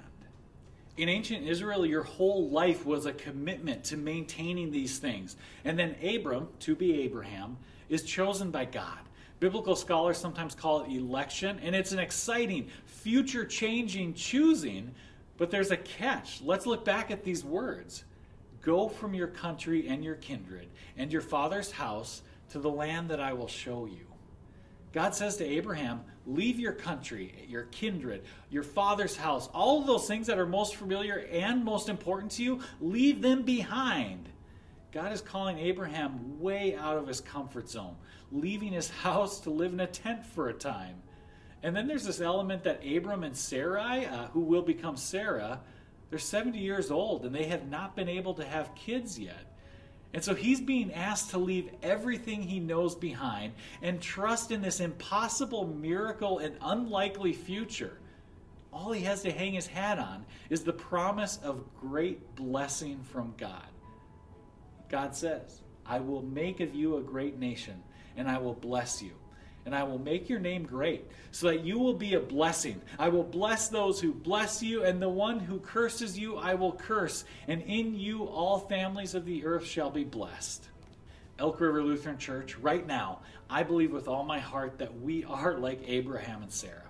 In 0.98 1.08
ancient 1.08 1.46
Israel, 1.46 1.86
your 1.86 2.02
whole 2.02 2.50
life 2.50 2.84
was 2.84 3.06
a 3.06 3.12
commitment 3.14 3.84
to 3.84 3.96
maintaining 3.96 4.70
these 4.70 4.98
things. 4.98 5.36
And 5.64 5.78
then 5.78 5.96
Abram, 6.02 6.48
to 6.60 6.76
be 6.76 7.00
Abraham, 7.02 7.56
is 7.88 8.02
chosen 8.02 8.50
by 8.50 8.66
God. 8.66 8.98
Biblical 9.42 9.74
scholars 9.74 10.18
sometimes 10.18 10.54
call 10.54 10.82
it 10.82 10.92
election, 10.92 11.58
and 11.64 11.74
it's 11.74 11.90
an 11.90 11.98
exciting, 11.98 12.68
future 12.84 13.44
changing 13.44 14.14
choosing, 14.14 14.94
but 15.36 15.50
there's 15.50 15.72
a 15.72 15.76
catch. 15.76 16.40
Let's 16.44 16.64
look 16.64 16.84
back 16.84 17.10
at 17.10 17.24
these 17.24 17.44
words 17.44 18.04
Go 18.60 18.88
from 18.88 19.14
your 19.14 19.26
country 19.26 19.88
and 19.88 20.04
your 20.04 20.14
kindred 20.14 20.68
and 20.96 21.12
your 21.12 21.22
father's 21.22 21.72
house 21.72 22.22
to 22.50 22.60
the 22.60 22.70
land 22.70 23.10
that 23.10 23.18
I 23.18 23.32
will 23.32 23.48
show 23.48 23.86
you. 23.86 24.06
God 24.92 25.12
says 25.12 25.36
to 25.38 25.44
Abraham, 25.44 26.02
Leave 26.24 26.60
your 26.60 26.74
country, 26.74 27.44
your 27.48 27.64
kindred, 27.64 28.22
your 28.48 28.62
father's 28.62 29.16
house, 29.16 29.48
all 29.52 29.80
of 29.80 29.88
those 29.88 30.06
things 30.06 30.28
that 30.28 30.38
are 30.38 30.46
most 30.46 30.76
familiar 30.76 31.26
and 31.32 31.64
most 31.64 31.88
important 31.88 32.30
to 32.30 32.44
you, 32.44 32.60
leave 32.80 33.20
them 33.20 33.42
behind. 33.42 34.28
God 34.92 35.12
is 35.12 35.22
calling 35.22 35.58
Abraham 35.58 36.38
way 36.38 36.76
out 36.76 36.98
of 36.98 37.08
his 37.08 37.20
comfort 37.20 37.68
zone, 37.68 37.96
leaving 38.30 38.72
his 38.72 38.90
house 39.02 39.40
to 39.40 39.50
live 39.50 39.72
in 39.72 39.80
a 39.80 39.86
tent 39.86 40.24
for 40.24 40.48
a 40.48 40.54
time. 40.54 40.96
And 41.62 41.74
then 41.74 41.86
there's 41.86 42.04
this 42.04 42.20
element 42.20 42.64
that 42.64 42.82
Abram 42.86 43.24
and 43.24 43.36
Sarai, 43.36 44.06
uh, 44.06 44.26
who 44.28 44.40
will 44.40 44.62
become 44.62 44.96
Sarah, 44.96 45.60
they're 46.10 46.18
70 46.18 46.58
years 46.58 46.90
old 46.90 47.24
and 47.24 47.34
they 47.34 47.44
have 47.44 47.68
not 47.68 47.96
been 47.96 48.08
able 48.08 48.34
to 48.34 48.44
have 48.44 48.74
kids 48.74 49.18
yet. 49.18 49.46
And 50.12 50.22
so 50.22 50.34
he's 50.34 50.60
being 50.60 50.92
asked 50.92 51.30
to 51.30 51.38
leave 51.38 51.70
everything 51.82 52.42
he 52.42 52.60
knows 52.60 52.94
behind 52.94 53.54
and 53.80 54.00
trust 54.00 54.50
in 54.50 54.60
this 54.60 54.80
impossible 54.80 55.66
miracle 55.66 56.38
and 56.38 56.54
unlikely 56.60 57.32
future. 57.32 57.96
All 58.72 58.92
he 58.92 59.04
has 59.04 59.22
to 59.22 59.30
hang 59.30 59.54
his 59.54 59.66
hat 59.66 59.98
on 59.98 60.26
is 60.50 60.64
the 60.64 60.72
promise 60.72 61.38
of 61.42 61.64
great 61.80 62.36
blessing 62.36 63.00
from 63.10 63.32
God. 63.38 63.64
God 64.92 65.16
says, 65.16 65.62
I 65.84 65.98
will 65.98 66.22
make 66.22 66.60
of 66.60 66.72
you 66.72 66.98
a 66.98 67.02
great 67.02 67.38
nation, 67.40 67.82
and 68.16 68.28
I 68.30 68.38
will 68.38 68.54
bless 68.54 69.02
you 69.02 69.10
and 69.64 69.74
I 69.74 69.84
will 69.84 69.98
make 69.98 70.28
your 70.28 70.40
name 70.40 70.64
great, 70.64 71.06
so 71.30 71.48
that 71.48 71.64
you 71.64 71.78
will 71.78 71.94
be 71.94 72.14
a 72.14 72.20
blessing. 72.20 72.80
I 72.98 73.08
will 73.08 73.22
bless 73.22 73.68
those 73.68 74.00
who 74.00 74.12
bless 74.12 74.62
you, 74.62 74.84
and 74.84 75.00
the 75.00 75.08
one 75.08 75.38
who 75.38 75.60
curses 75.60 76.18
you 76.18 76.36
I 76.36 76.54
will 76.54 76.72
curse, 76.72 77.24
and 77.46 77.62
in 77.62 77.94
you 77.94 78.24
all 78.24 78.58
families 78.58 79.14
of 79.14 79.24
the 79.24 79.44
earth 79.44 79.64
shall 79.64 79.90
be 79.90 80.04
blessed. 80.04 80.68
Elk 81.38 81.60
River 81.60 81.82
Lutheran 81.82 82.18
Church, 82.18 82.56
right 82.58 82.86
now, 82.86 83.20
I 83.48 83.62
believe 83.62 83.92
with 83.92 84.08
all 84.08 84.24
my 84.24 84.38
heart 84.38 84.78
that 84.78 85.00
we 85.00 85.24
are 85.24 85.56
like 85.56 85.80
Abraham 85.86 86.42
and 86.42 86.52
Sarah. 86.52 86.88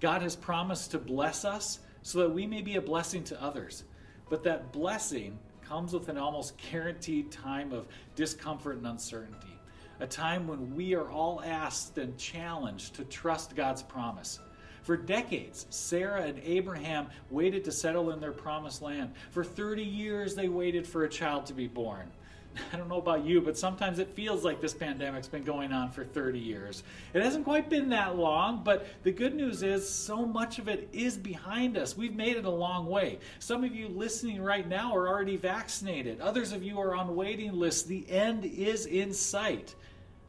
God 0.00 0.22
has 0.22 0.36
promised 0.36 0.90
to 0.90 0.98
bless 0.98 1.44
us 1.44 1.80
so 2.02 2.18
that 2.20 2.30
we 2.30 2.46
may 2.46 2.62
be 2.62 2.76
a 2.76 2.82
blessing 2.82 3.24
to 3.24 3.42
others. 3.42 3.84
But 4.28 4.42
that 4.44 4.72
blessing 4.72 5.38
comes 5.68 5.92
with 5.92 6.08
an 6.08 6.18
almost 6.18 6.54
guaranteed 6.70 7.30
time 7.30 7.72
of 7.72 7.86
discomfort 8.14 8.76
and 8.76 8.86
uncertainty 8.86 9.54
a 10.00 10.06
time 10.06 10.46
when 10.46 10.74
we 10.74 10.94
are 10.94 11.10
all 11.10 11.40
asked 11.44 11.98
and 11.98 12.16
challenged 12.18 12.94
to 12.94 13.04
trust 13.04 13.54
God's 13.54 13.82
promise. 13.82 14.40
For 14.82 14.96
decades, 14.96 15.66
Sarah 15.70 16.22
and 16.22 16.38
Abraham 16.44 17.06
waited 17.30 17.64
to 17.64 17.72
settle 17.72 18.10
in 18.10 18.20
their 18.20 18.32
promised 18.32 18.82
land. 18.82 19.12
For 19.30 19.42
30 19.44 19.82
years, 19.82 20.34
they 20.34 20.48
waited 20.48 20.86
for 20.86 21.04
a 21.04 21.08
child 21.08 21.46
to 21.46 21.54
be 21.54 21.68
born. 21.68 22.10
I 22.72 22.76
don't 22.76 22.88
know 22.88 22.98
about 22.98 23.24
you, 23.24 23.40
but 23.40 23.58
sometimes 23.58 23.98
it 23.98 24.08
feels 24.10 24.44
like 24.44 24.60
this 24.60 24.74
pandemic's 24.74 25.28
been 25.28 25.42
going 25.42 25.72
on 25.72 25.90
for 25.90 26.04
30 26.04 26.38
years. 26.38 26.82
It 27.12 27.22
hasn't 27.22 27.44
quite 27.44 27.68
been 27.68 27.88
that 27.90 28.16
long, 28.16 28.62
but 28.64 28.86
the 29.02 29.12
good 29.12 29.34
news 29.34 29.62
is 29.62 29.88
so 29.88 30.24
much 30.24 30.58
of 30.58 30.68
it 30.68 30.88
is 30.92 31.16
behind 31.16 31.76
us. 31.76 31.96
We've 31.96 32.14
made 32.14 32.36
it 32.36 32.44
a 32.44 32.50
long 32.50 32.86
way. 32.86 33.18
Some 33.38 33.64
of 33.64 33.74
you 33.74 33.88
listening 33.88 34.40
right 34.40 34.68
now 34.68 34.94
are 34.94 35.08
already 35.08 35.36
vaccinated, 35.36 36.20
others 36.20 36.52
of 36.52 36.62
you 36.62 36.80
are 36.80 36.94
on 36.94 37.14
waiting 37.16 37.52
lists. 37.52 37.82
The 37.82 38.08
end 38.10 38.44
is 38.44 38.86
in 38.86 39.12
sight. 39.12 39.74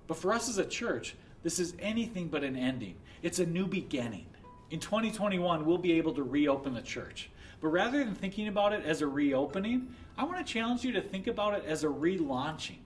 But 0.08 0.18
for 0.18 0.34
us 0.34 0.50
as 0.50 0.58
a 0.58 0.66
church, 0.66 1.16
this 1.44 1.60
is 1.60 1.74
anything 1.80 2.28
but 2.28 2.44
an 2.44 2.56
ending. 2.56 2.96
It's 3.22 3.40
a 3.40 3.46
new 3.46 3.68
beginning. 3.68 4.26
In 4.72 4.80
2021, 4.80 5.66
we'll 5.66 5.78
be 5.78 5.94
able 5.94 6.14
to 6.14 6.24
reopen 6.24 6.74
the 6.74 6.82
church. 6.82 7.30
But 7.62 7.68
rather 7.70 8.04
than 8.04 8.16
thinking 8.16 8.48
about 8.48 8.74
it 8.74 8.84
as 8.84 9.02
a 9.02 9.08
reopening, 9.08 9.88
I 10.18 10.24
want 10.24 10.46
to 10.46 10.54
challenge 10.54 10.84
you 10.84 10.94
to 10.94 11.02
think 11.02 11.28
about 11.28 11.56
it 11.56 11.66
as 11.66 11.84
a 11.84 11.88
relaunching. 11.88 12.78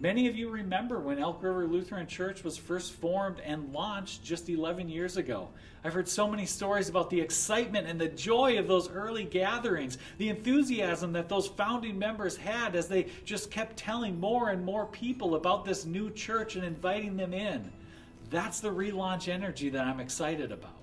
Many 0.00 0.28
of 0.28 0.34
you 0.34 0.48
remember 0.48 0.98
when 0.98 1.18
Elk 1.18 1.42
River 1.42 1.66
Lutheran 1.66 2.06
Church 2.06 2.42
was 2.42 2.56
first 2.56 2.92
formed 2.92 3.38
and 3.40 3.70
launched 3.70 4.24
just 4.24 4.48
11 4.48 4.88
years 4.88 5.18
ago. 5.18 5.50
I've 5.84 5.92
heard 5.92 6.08
so 6.08 6.26
many 6.26 6.46
stories 6.46 6.88
about 6.88 7.10
the 7.10 7.20
excitement 7.20 7.86
and 7.86 8.00
the 8.00 8.08
joy 8.08 8.58
of 8.58 8.66
those 8.66 8.90
early 8.90 9.24
gatherings, 9.24 9.98
the 10.16 10.30
enthusiasm 10.30 11.12
that 11.12 11.28
those 11.28 11.48
founding 11.48 11.98
members 11.98 12.38
had 12.38 12.74
as 12.74 12.88
they 12.88 13.08
just 13.26 13.50
kept 13.50 13.76
telling 13.76 14.18
more 14.18 14.48
and 14.48 14.64
more 14.64 14.86
people 14.86 15.34
about 15.34 15.66
this 15.66 15.84
new 15.84 16.10
church 16.10 16.56
and 16.56 16.64
inviting 16.64 17.18
them 17.18 17.34
in. 17.34 17.70
That's 18.30 18.60
the 18.60 18.70
relaunch 18.70 19.28
energy 19.28 19.68
that 19.68 19.86
I'm 19.86 20.00
excited 20.00 20.50
about. 20.50 20.79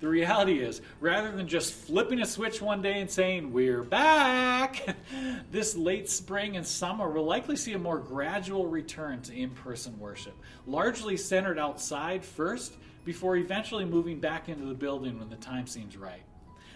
The 0.00 0.08
reality 0.08 0.60
is, 0.60 0.80
rather 0.98 1.30
than 1.30 1.46
just 1.46 1.74
flipping 1.74 2.22
a 2.22 2.26
switch 2.26 2.62
one 2.62 2.80
day 2.80 3.00
and 3.00 3.10
saying, 3.10 3.52
We're 3.52 3.82
back, 3.82 4.96
this 5.50 5.76
late 5.76 6.08
spring 6.08 6.56
and 6.56 6.66
summer 6.66 7.10
we'll 7.10 7.24
likely 7.24 7.56
see 7.56 7.74
a 7.74 7.78
more 7.78 7.98
gradual 7.98 8.66
return 8.66 9.20
to 9.22 9.34
in 9.34 9.50
person 9.50 9.98
worship, 9.98 10.34
largely 10.66 11.18
centered 11.18 11.58
outside 11.58 12.24
first, 12.24 12.76
before 13.04 13.36
eventually 13.36 13.84
moving 13.84 14.20
back 14.20 14.48
into 14.48 14.64
the 14.64 14.74
building 14.74 15.18
when 15.18 15.28
the 15.28 15.36
time 15.36 15.66
seems 15.66 15.98
right. 15.98 16.22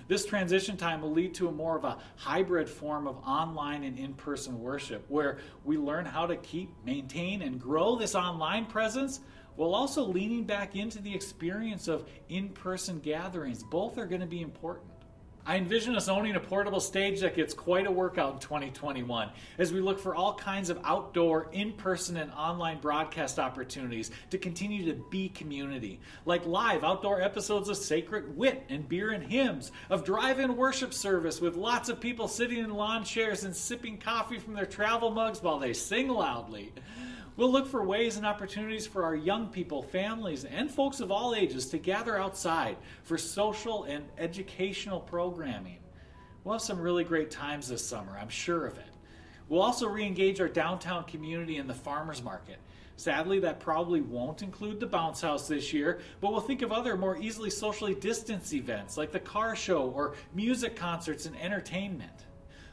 This 0.07 0.27
transition 0.27 0.77
time 0.77 1.01
will 1.01 1.13
lead 1.13 1.33
to 1.35 1.49
a 1.49 1.53
more 1.53 1.79
of 1.79 1.85
a 1.85 1.97
hybrid 2.17 2.69
form 2.69 3.07
of 3.07 3.17
online 3.27 3.85
and 3.85 3.99
in 3.99 4.13
person 4.13 4.61
worship 4.61 5.05
where 5.09 5.39
we 5.65 5.79
learn 5.79 6.05
how 6.05 6.27
to 6.27 6.37
keep, 6.37 6.71
maintain, 6.85 7.41
and 7.41 7.59
grow 7.59 7.97
this 7.97 8.15
online 8.15 8.67
presence 8.67 9.21
while 9.57 9.75
also 9.75 10.05
leaning 10.05 10.45
back 10.45 10.77
into 10.77 11.01
the 11.01 11.15
experience 11.15 11.89
of 11.89 12.09
in 12.29 12.49
person 12.51 13.01
gatherings. 13.01 13.63
Both 13.63 13.99
are 13.99 14.07
going 14.07 14.21
to 14.21 14.27
be 14.27 14.43
important. 14.43 14.91
I 15.47 15.57
envision 15.59 15.95
us 15.95 16.09
owning 16.09 16.37
a 16.37 16.41
portable 16.41 16.81
stage 16.81 17.21
that 17.21 17.37
gets 17.37 17.53
quite 17.53 17.87
a 17.87 17.91
workout 17.91 18.33
in 18.33 18.39
2021 18.39 19.29
as 19.59 19.75
we 19.75 19.81
look 19.81 20.01
for 20.01 20.15
all 20.15 20.33
kinds 20.35 20.71
of 20.71 20.81
outdoor, 20.85 21.51
in 21.53 21.75
person, 21.75 22.17
and 22.17 22.33
online 22.33 22.81
broadcast 22.81 23.39
opportunities 23.39 24.11
to 24.31 24.39
continue 24.39 24.87
to 24.87 25.05
be 25.11 25.29
community. 25.29 26.01
Like 26.25 26.47
live 26.47 26.83
outdoor 26.83 27.21
episodes 27.21 27.69
of 27.69 27.77
Sacred 27.77 28.35
Wit 28.35 28.65
and 28.71 28.89
Beer 28.89 29.11
and 29.11 29.23
Hymns, 29.23 29.71
of 29.91 30.03
drive 30.03 30.39
in 30.41 30.57
worship 30.57 30.95
service 30.95 31.43
with 31.43 31.57
lots 31.57 31.91
of 31.91 32.01
people 32.01 32.27
sitting 32.27 32.59
in 32.59 32.71
lawn 32.71 33.05
chairs 33.05 33.45
and 33.45 33.55
sipping 33.55 33.99
coffee 33.99 34.39
from 34.39 34.55
their 34.55 34.65
travel 34.65 35.11
mugs 35.11 35.43
while 35.43 35.59
they 35.59 35.75
sing 35.75 36.09
loudly. 36.09 36.73
We'll 37.37 37.51
look 37.51 37.67
for 37.67 37.83
ways 37.83 38.17
and 38.17 38.25
opportunities 38.25 38.87
for 38.87 39.03
our 39.03 39.17
young 39.17 39.49
people, 39.49 39.83
families, 39.83 40.45
and 40.45 40.71
folks 40.71 41.01
of 41.01 41.11
all 41.11 41.35
ages 41.35 41.67
to 41.67 41.79
gather 41.79 42.17
outside 42.17 42.77
for 43.03 43.19
social 43.19 43.85
and 43.85 44.05
educational 44.19 45.01
programming. 45.01 45.79
We'll 46.45 46.55
have 46.55 46.63
some 46.63 46.79
really 46.79 47.03
great 47.03 47.33
times 47.33 47.69
this 47.69 47.85
summer, 47.85 48.17
I'm 48.21 48.29
sure 48.29 48.67
of 48.67 48.79
it. 48.79 48.85
We'll 49.49 49.63
also 49.63 49.89
re 49.89 50.07
engage 50.07 50.41
our 50.41 50.49
downtown 50.49 51.05
community 51.05 51.57
in 51.57 51.67
the 51.67 51.75
farmers 51.75 52.23
market. 52.23 52.59
Sadly, 52.97 53.41
that 53.41 53.59
probably 53.59 54.01
won't 54.01 54.43
include 54.43 54.79
the 54.79 54.87
bounce 54.87 55.21
house 55.21 55.49
this 55.49 55.73
year, 55.73 55.99
but 56.21 56.31
we'll 56.31 56.41
think 56.41 56.63
of 56.63 56.71
other 56.71 56.97
more 56.97 57.17
easily 57.17 57.51
socially 57.51 57.97
distanced 57.97 58.55
events 58.55 58.97
like 58.97 59.11
the 59.11 59.19
car 59.19 59.57
show 59.57 59.91
or 59.91 60.15
music 60.35 60.77
concerts 60.77 61.27
and 61.27 61.37
entertainment. 61.41 62.24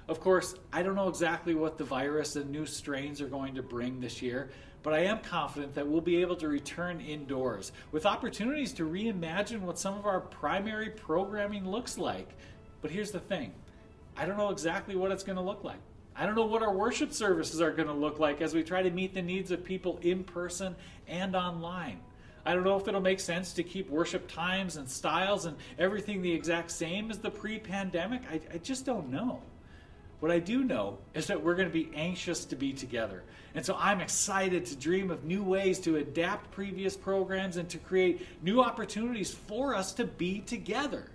Of 0.08 0.20
course, 0.20 0.56
I 0.74 0.84
don't 0.84 0.96
know 0.96 1.08
exactly 1.08 1.56
what 1.56 1.78
the 1.78 1.84
virus 1.84 2.36
and 2.36 2.50
new 2.50 2.66
strains 2.66 3.22
are 3.22 3.28
going 3.28 3.56
to 3.56 3.64
bring 3.64 4.00
this 4.00 4.22
year, 4.22 4.50
but 4.84 4.94
I 4.94 5.00
am 5.06 5.20
confident 5.20 5.76
that 5.76 5.88
we'll 5.88 6.02
be 6.02 6.22
able 6.22 6.36
to 6.38 6.48
return 6.48 7.00
indoors 7.00 7.72
with 7.92 8.06
opportunities 8.06 8.74
to 8.74 8.90
reimagine 8.90 9.62
what 9.62 9.80
some 9.80 9.98
of 9.98 10.06
our 10.06 10.20
primary 10.20 10.90
programming 10.90 11.70
looks 11.70 11.98
like. 11.98 12.30
But 12.82 12.92
here's 12.92 13.12
the 13.12 13.20
thing 13.20 13.54
I 14.18 14.26
don't 14.26 14.38
know 14.38 14.50
exactly 14.50 14.96
what 14.96 15.12
it's 15.12 15.24
going 15.24 15.38
to 15.38 15.42
look 15.42 15.64
like. 15.64 15.80
I 16.16 16.26
don't 16.26 16.36
know 16.36 16.46
what 16.46 16.62
our 16.62 16.74
worship 16.74 17.14
services 17.14 17.62
are 17.62 17.72
going 17.72 17.88
to 17.88 17.94
look 17.94 18.20
like 18.20 18.42
as 18.42 18.54
we 18.54 18.64
try 18.64 18.82
to 18.82 18.92
meet 18.92 19.14
the 19.14 19.22
needs 19.22 19.52
of 19.52 19.64
people 19.64 19.98
in 20.02 20.24
person 20.24 20.76
and 21.08 21.36
online. 21.36 22.00
I 22.46 22.54
don't 22.54 22.64
know 22.64 22.78
if 22.78 22.88
it'll 22.88 23.02
make 23.02 23.20
sense 23.20 23.54
to 23.54 23.64
keep 23.64 23.90
worship 23.90 24.28
times 24.28 24.76
and 24.78 24.90
styles 24.90 25.46
and 25.46 25.56
everything 25.78 26.22
the 26.22 26.32
exact 26.32 26.72
same 26.72 27.12
as 27.12 27.20
the 27.20 27.30
pre 27.30 27.60
pandemic. 27.60 28.24
I, 28.30 28.42
I, 28.54 28.58
just 28.58 28.86
don't 28.86 29.10
know. 29.10 29.42
What 30.22 30.32
I 30.32 30.38
do 30.38 30.64
know 30.64 31.00
is 31.16 31.26
that 31.28 31.44
we're 31.44 31.56
going 31.56 31.68
to 31.68 31.74
be 31.74 31.90
anxious 31.96 32.46
to 32.46 32.56
be 32.56 32.74
together. 32.74 33.24
And 33.56 33.66
so 33.66 33.76
I'm 33.78 34.02
excited 34.02 34.68
to 34.68 34.76
dream 34.76 35.10
of 35.10 35.24
new 35.24 35.44
ways 35.44 35.80
to 35.80 35.98
adapt 35.98 36.52
previous 36.52 36.96
programs 36.96 37.58
and 37.58 37.68
to 37.70 37.80
create 37.80 38.28
new 38.44 38.62
opportunities 38.62 39.34
for 39.34 39.74
us 39.74 39.94
to 39.94 40.06
be 40.06 40.42
together. 40.42 41.08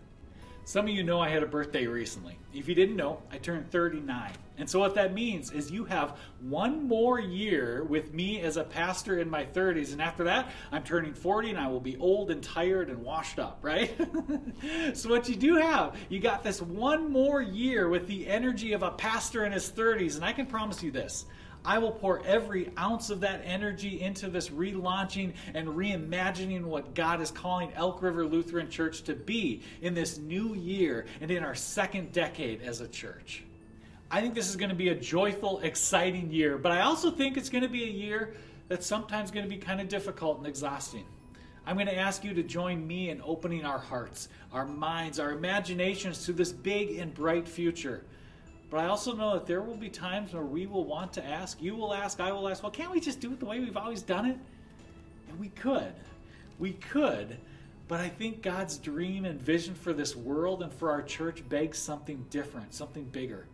Some 0.67 0.87
of 0.87 0.91
you 0.93 1.05
know 1.05 1.21
I 1.21 1.29
had 1.29 1.45
a 1.45 1.47
birthday 1.47 1.87
recently. 1.87 2.37
If 2.53 2.69
you 2.69 2.75
didn't 2.75 2.97
know, 2.97 3.23
I 3.31 3.39
turned 3.39 3.71
39. 3.71 4.33
And 4.59 4.69
so, 4.69 4.81
what 4.81 4.97
that 4.97 5.15
means 5.15 5.53
is 5.53 5.71
you 5.71 5.85
have 5.85 6.19
one 6.41 6.89
more 6.89 7.21
year 7.21 7.85
with 7.85 8.13
me 8.13 8.41
as 8.41 8.57
a 8.57 8.65
pastor 8.65 9.21
in 9.21 9.31
my 9.31 9.45
30s. 9.45 9.93
And 9.93 10.03
after 10.03 10.25
that, 10.25 10.51
I'm 10.73 10.83
turning 10.83 11.15
40 11.15 11.51
and 11.51 11.59
I 11.59 11.69
will 11.69 11.79
be 11.79 11.97
old 11.99 12.33
and 12.33 12.43
tired 12.43 12.91
and 12.91 13.05
washed 13.05 13.39
up, 13.39 13.61
right? 13.63 13.97
so, 14.95 15.09
what 15.09 15.29
you 15.29 15.37
do 15.37 15.55
have, 15.55 15.97
you 16.09 16.19
got 16.19 16.43
this 16.43 16.61
one 16.61 17.13
more 17.13 17.41
year 17.41 17.89
with 17.89 18.09
the 18.09 18.27
energy 18.27 18.73
of 18.73 18.83
a 18.83 18.91
pastor 18.91 19.45
in 19.45 19.53
his 19.53 19.71
30s. 19.71 20.17
And 20.17 20.25
I 20.25 20.33
can 20.33 20.47
promise 20.47 20.83
you 20.83 20.91
this 20.91 21.27
I 21.67 21.79
will 21.79 21.91
pour 21.91 22.25
every 22.25 22.71
ounce 22.79 23.11
of 23.11 23.21
that 23.21 23.43
energy 23.45 24.01
into 24.01 24.29
this 24.29 24.51
relaunching 24.51 25.35
and 25.53 25.67
reimagining 25.67 26.63
what 26.63 26.95
God 26.95 27.21
is 27.21 27.33
calling 27.33 27.73
Elk 27.75 28.03
River 28.03 28.25
Lutheran 28.25 28.71
Church 28.71 29.03
to 29.03 29.15
be 29.15 29.63
in 29.83 29.93
this 29.93 30.17
new 30.17 30.55
year 30.55 31.07
and 31.21 31.29
in 31.29 31.43
our 31.43 31.57
second 31.57 32.13
decade 32.13 32.63
as 32.63 32.81
a 32.81 32.87
church. 32.87 33.43
I 34.13 34.21
think 34.21 34.35
this 34.35 34.49
is 34.49 34.55
going 34.55 34.69
to 34.69 34.77
be 34.77 34.91
a 34.91 34.95
joyful, 34.95 35.59
exciting 35.59 36.31
year, 36.31 36.57
but 36.57 36.71
I 36.71 36.83
also 36.83 37.11
think 37.11 37.37
it's 37.37 37.49
going 37.49 37.65
to 37.65 37.69
be 37.69 37.83
a 37.83 37.91
year 37.91 38.35
that's 38.69 38.87
sometimes 38.87 39.33
going 39.33 39.45
to 39.45 39.51
be 39.51 39.59
kind 39.59 39.81
of 39.81 39.89
difficult 39.89 40.39
and 40.39 40.47
exhausting. 40.47 41.05
I'm 41.67 41.75
going 41.75 41.89
to 41.89 41.99
ask 41.99 42.23
you 42.23 42.33
to 42.35 42.45
join 42.45 42.87
me 42.87 43.11
in 43.11 43.21
opening 43.25 43.65
our 43.65 43.81
hearts, 43.81 44.29
our 44.53 44.65
minds, 44.65 45.19
our 45.19 45.33
imaginations 45.33 46.25
to 46.27 46.33
this 46.33 46.53
big 46.53 46.99
and 46.99 47.13
bright 47.13 47.49
future. 47.49 48.05
But 48.69 48.81
I 48.81 48.87
also 48.87 49.15
know 49.15 49.35
that 49.35 49.47
there 49.47 49.63
will 49.63 49.77
be 49.77 49.89
times 49.89 50.35
where 50.35 50.43
we 50.43 50.67
will 50.67 50.85
want 50.85 51.13
to 51.15 51.25
ask, 51.25 51.63
you 51.63 51.77
will 51.77 51.95
ask, 51.95 52.21
I 52.21 52.33
will 52.33 52.49
ask, 52.49 52.63
well, 52.63 52.73
can't 52.73 52.91
we 52.91 53.01
just 53.01 53.21
do 53.21 53.33
it 53.33 53.39
the 53.39 53.47
way 53.47 53.61
we've 53.61 53.77
always 53.77 54.03
done 54.03 54.27
it? 54.27 54.39
And 55.29 55.39
we 55.39 55.51
could. 55.51 55.95
We 56.59 56.73
could. 56.73 57.39
But 57.89 58.01
I 58.01 58.09
think 58.09 58.43
God's 58.43 58.79
dream 58.79 59.25
and 59.25 59.41
vision 59.41 59.75
for 59.75 59.93
this 59.93 60.17
world 60.17 60.63
and 60.63 60.73
for 60.73 60.91
our 60.91 61.03
church 61.03 61.49
begs 61.49 61.79
something 61.79 62.27
different, 62.31 62.75
something 62.75 63.05
bigger. 63.05 63.47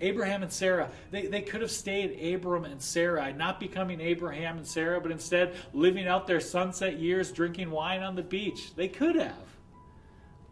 Abraham 0.00 0.42
and 0.42 0.52
Sarah, 0.52 0.90
they, 1.10 1.26
they 1.26 1.42
could 1.42 1.60
have 1.60 1.70
stayed 1.70 2.34
Abram 2.34 2.64
and 2.64 2.80
Sarah, 2.80 3.32
not 3.32 3.60
becoming 3.60 4.00
Abraham 4.00 4.56
and 4.56 4.66
Sarah, 4.66 5.00
but 5.00 5.10
instead 5.10 5.54
living 5.72 6.08
out 6.08 6.26
their 6.26 6.40
sunset 6.40 6.98
years 6.98 7.30
drinking 7.30 7.70
wine 7.70 8.02
on 8.02 8.16
the 8.16 8.22
beach. 8.22 8.74
They 8.74 8.88
could 8.88 9.16
have, 9.16 9.56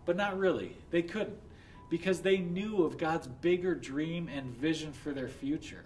but 0.05 0.17
not 0.17 0.39
really. 0.39 0.77
They 0.91 1.03
couldn't 1.03 1.39
because 1.93 2.23
they 2.23 2.39
knew 2.39 2.85
of 2.85 2.97
God's 2.97 3.27
bigger 3.27 3.75
dream 3.75 4.27
and 4.35 4.57
vision 4.57 4.95
for 4.95 5.13
their 5.13 5.29
future. 5.29 5.85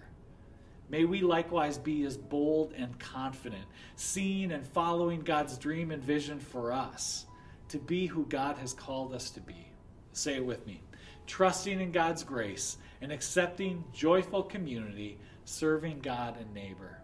May 0.89 1.03
we 1.03 1.19
likewise 1.19 1.77
be 1.77 2.05
as 2.05 2.15
bold 2.15 2.71
and 2.77 2.97
confident, 2.97 3.65
seeing 3.97 4.53
and 4.53 4.65
following 4.65 5.19
God's 5.19 5.57
dream 5.57 5.91
and 5.91 6.01
vision 6.01 6.39
for 6.39 6.71
us, 6.71 7.25
to 7.67 7.77
be 7.77 8.05
who 8.05 8.25
God 8.27 8.57
has 8.57 8.71
called 8.71 9.13
us 9.13 9.31
to 9.31 9.41
be. 9.41 9.67
Say 10.13 10.35
it 10.35 10.45
with 10.45 10.65
me. 10.65 10.81
Trusting 11.25 11.81
in 11.81 11.91
God's 11.91 12.23
grace 12.23 12.77
and 13.01 13.11
accepting 13.11 13.83
joyful 13.91 14.43
community, 14.43 15.17
serving 15.43 15.99
God 15.99 16.37
and 16.39 16.53
neighbor. 16.53 16.99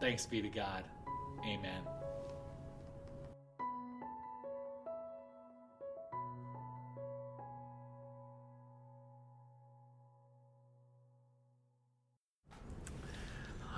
Thanks 0.00 0.24
be 0.24 0.40
to 0.40 0.48
God. 0.48 0.84
Amen. 1.44 1.97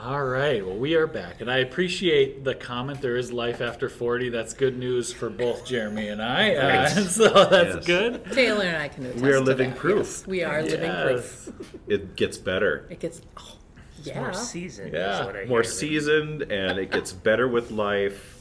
All 0.03 0.25
right. 0.25 0.65
Well, 0.65 0.77
we 0.77 0.95
are 0.95 1.07
back, 1.07 1.43
and 1.43 1.51
I 1.51 1.59
appreciate 1.59 2.43
the 2.43 2.55
comment. 2.55 3.03
There 3.03 3.17
is 3.17 3.33
life 3.33 3.61
after 3.61 3.91
forty. 3.91 4.31
That's 4.31 4.55
good 4.55 4.79
news 4.79 5.13
for 5.13 5.29
both 5.29 5.67
Jeremy 5.67 6.09
and 6.09 6.23
I. 6.23 6.55
Uh, 6.55 6.87
so 6.89 7.29
that's 7.29 7.75
Yes. 7.77 7.87
good. 7.87 8.25
Taylor 8.33 8.65
and 8.65 8.77
I 8.79 8.89
can 8.89 9.05
attest 9.05 9.23
We 9.23 9.31
are 9.31 9.35
to 9.35 9.41
living 9.41 9.71
that, 9.71 9.79
proof. 9.79 9.99
yes. 9.99 10.27
we 10.27 10.43
are 10.43 10.63
living 10.63 10.91
proof. 10.91 11.53
It 11.87 12.17
gets 12.17 12.39
better. 12.39 12.87
It 12.89 13.01
gets, 13.01 13.21
oh, 13.37 13.59
It's 13.99 14.07
yeah. 14.07 14.21
more 14.21 14.33
seasoned. 14.33 14.95
Yeah. 14.95 15.21
Is 15.21 15.27
what 15.27 15.37
I 15.37 15.45
More 15.45 15.63
hear. 15.63 15.71
seasoned, 15.71 16.43
and 16.51 16.79
it 16.79 16.91
gets 16.91 17.13
better 17.13 17.47
with 17.47 17.71
life. 17.71 18.40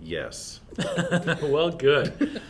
Yes. 0.00 0.60
well, 1.42 1.70
good. 1.70 2.40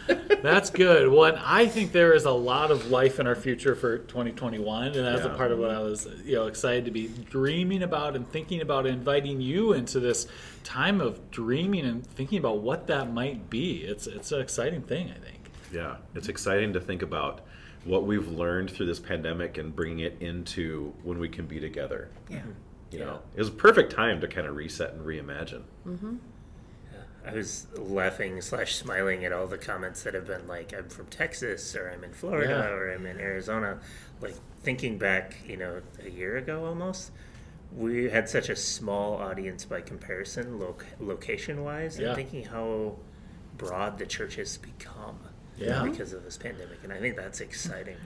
That's 0.42 0.70
good. 0.70 1.10
Well, 1.10 1.24
and 1.24 1.38
I 1.44 1.66
think 1.66 1.92
there 1.92 2.12
is 2.12 2.24
a 2.24 2.30
lot 2.30 2.70
of 2.70 2.90
life 2.90 3.20
in 3.20 3.26
our 3.26 3.36
future 3.36 3.74
for 3.74 3.98
2021, 3.98 4.88
and 4.88 5.06
that's 5.06 5.24
a 5.24 5.30
part 5.30 5.52
of 5.52 5.58
what 5.58 5.70
mm-hmm. 5.70 5.78
I 5.78 5.82
was, 5.82 6.06
you 6.24 6.34
know, 6.34 6.46
excited 6.46 6.84
to 6.86 6.90
be 6.90 7.08
dreaming 7.30 7.82
about 7.82 8.16
and 8.16 8.28
thinking 8.30 8.60
about, 8.60 8.86
inviting 8.86 9.40
you 9.40 9.72
into 9.72 10.00
this 10.00 10.26
time 10.64 11.00
of 11.00 11.30
dreaming 11.30 11.86
and 11.86 12.06
thinking 12.06 12.38
about 12.38 12.58
what 12.58 12.88
that 12.88 13.12
might 13.12 13.48
be. 13.48 13.84
It's 13.84 14.06
it's 14.06 14.32
an 14.32 14.40
exciting 14.40 14.82
thing, 14.82 15.10
I 15.10 15.18
think. 15.18 15.50
Yeah. 15.72 15.96
It's 16.14 16.28
exciting 16.28 16.72
to 16.72 16.80
think 16.80 17.02
about 17.02 17.42
what 17.84 18.04
we've 18.04 18.28
learned 18.28 18.70
through 18.70 18.86
this 18.86 18.98
pandemic 18.98 19.58
and 19.58 19.74
bringing 19.74 20.00
it 20.00 20.16
into 20.20 20.92
when 21.04 21.18
we 21.18 21.28
can 21.28 21.46
be 21.46 21.60
together. 21.60 22.10
Yeah. 22.28 22.42
You 22.90 23.00
know, 23.00 23.20
it 23.34 23.38
was 23.38 23.48
a 23.48 23.52
perfect 23.52 23.92
time 23.92 24.20
to 24.20 24.28
kind 24.28 24.46
of 24.46 24.56
reset 24.56 24.92
and 24.94 25.04
reimagine. 25.04 25.62
Mm-hmm. 25.86 26.16
I 27.26 27.32
was 27.32 27.66
laughing 27.76 28.40
slash 28.40 28.76
smiling 28.76 29.24
at 29.24 29.32
all 29.32 29.46
the 29.48 29.58
comments 29.58 30.02
that 30.04 30.14
have 30.14 30.26
been 30.26 30.46
like, 30.46 30.72
I'm 30.76 30.88
from 30.88 31.06
Texas, 31.06 31.74
or 31.74 31.90
I'm 31.90 32.04
in 32.04 32.12
Florida, 32.12 32.50
Yeah. 32.68 32.74
or 32.74 32.92
I'm 32.92 33.04
in 33.06 33.18
Arizona. 33.18 33.80
Like 34.20 34.34
thinking 34.62 34.96
back, 34.98 35.36
you 35.46 35.56
know, 35.56 35.82
a 36.04 36.08
year 36.10 36.36
ago 36.36 36.64
almost, 36.64 37.10
we 37.74 38.08
had 38.10 38.28
such 38.28 38.48
a 38.48 38.54
small 38.56 39.14
audience 39.16 39.64
by 39.64 39.80
comparison, 39.80 40.60
loc- 40.60 40.86
location 41.00 41.64
wise, 41.64 41.98
Yeah. 41.98 42.08
and 42.08 42.16
thinking 42.16 42.44
how 42.44 42.96
broad 43.58 43.98
the 43.98 44.06
church 44.06 44.36
has 44.36 44.56
become 44.56 45.18
Yeah. 45.56 45.82
because 45.82 46.12
of 46.12 46.22
this 46.22 46.36
pandemic. 46.36 46.78
And 46.84 46.92
I 46.92 47.00
think 47.00 47.16
that's 47.16 47.40
exciting. 47.40 47.96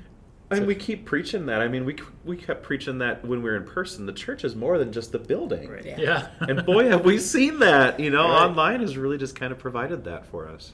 And 0.52 0.66
we 0.66 0.75
keep 0.75 1.04
preaching 1.04 1.47
that. 1.47 1.61
I 1.61 1.69
mean, 1.69 1.85
we 1.85 1.97
we 2.25 2.37
kept 2.37 2.62
preaching 2.64 2.99
that 2.99 3.25
when 3.25 3.42
we 3.42 3.51
were 3.51 3.57
in 3.57 3.64
person. 3.64 4.07
The 4.07 4.12
church 4.12 4.42
is 4.42 4.57
more 4.57 4.79
than 4.79 4.92
just 4.92 5.12
the 5.12 5.18
building. 5.18 5.70
Right. 5.70 5.85
Yeah. 5.87 5.96
Yeah. 5.98 6.27
And 6.40 6.66
boy, 6.66 6.88
have 6.88 7.05
we 7.05 7.18
seen 7.18 7.61
that. 7.61 8.01
You 8.01 8.11
know, 8.11 8.25
Right. 8.29 8.46
online 8.46 8.81
has 8.81 8.96
really 8.96 9.16
just 9.18 9.37
kind 9.37 9.53
of 9.53 9.59
provided 9.59 10.05
that 10.05 10.27
for 10.27 10.48
us. 10.48 10.72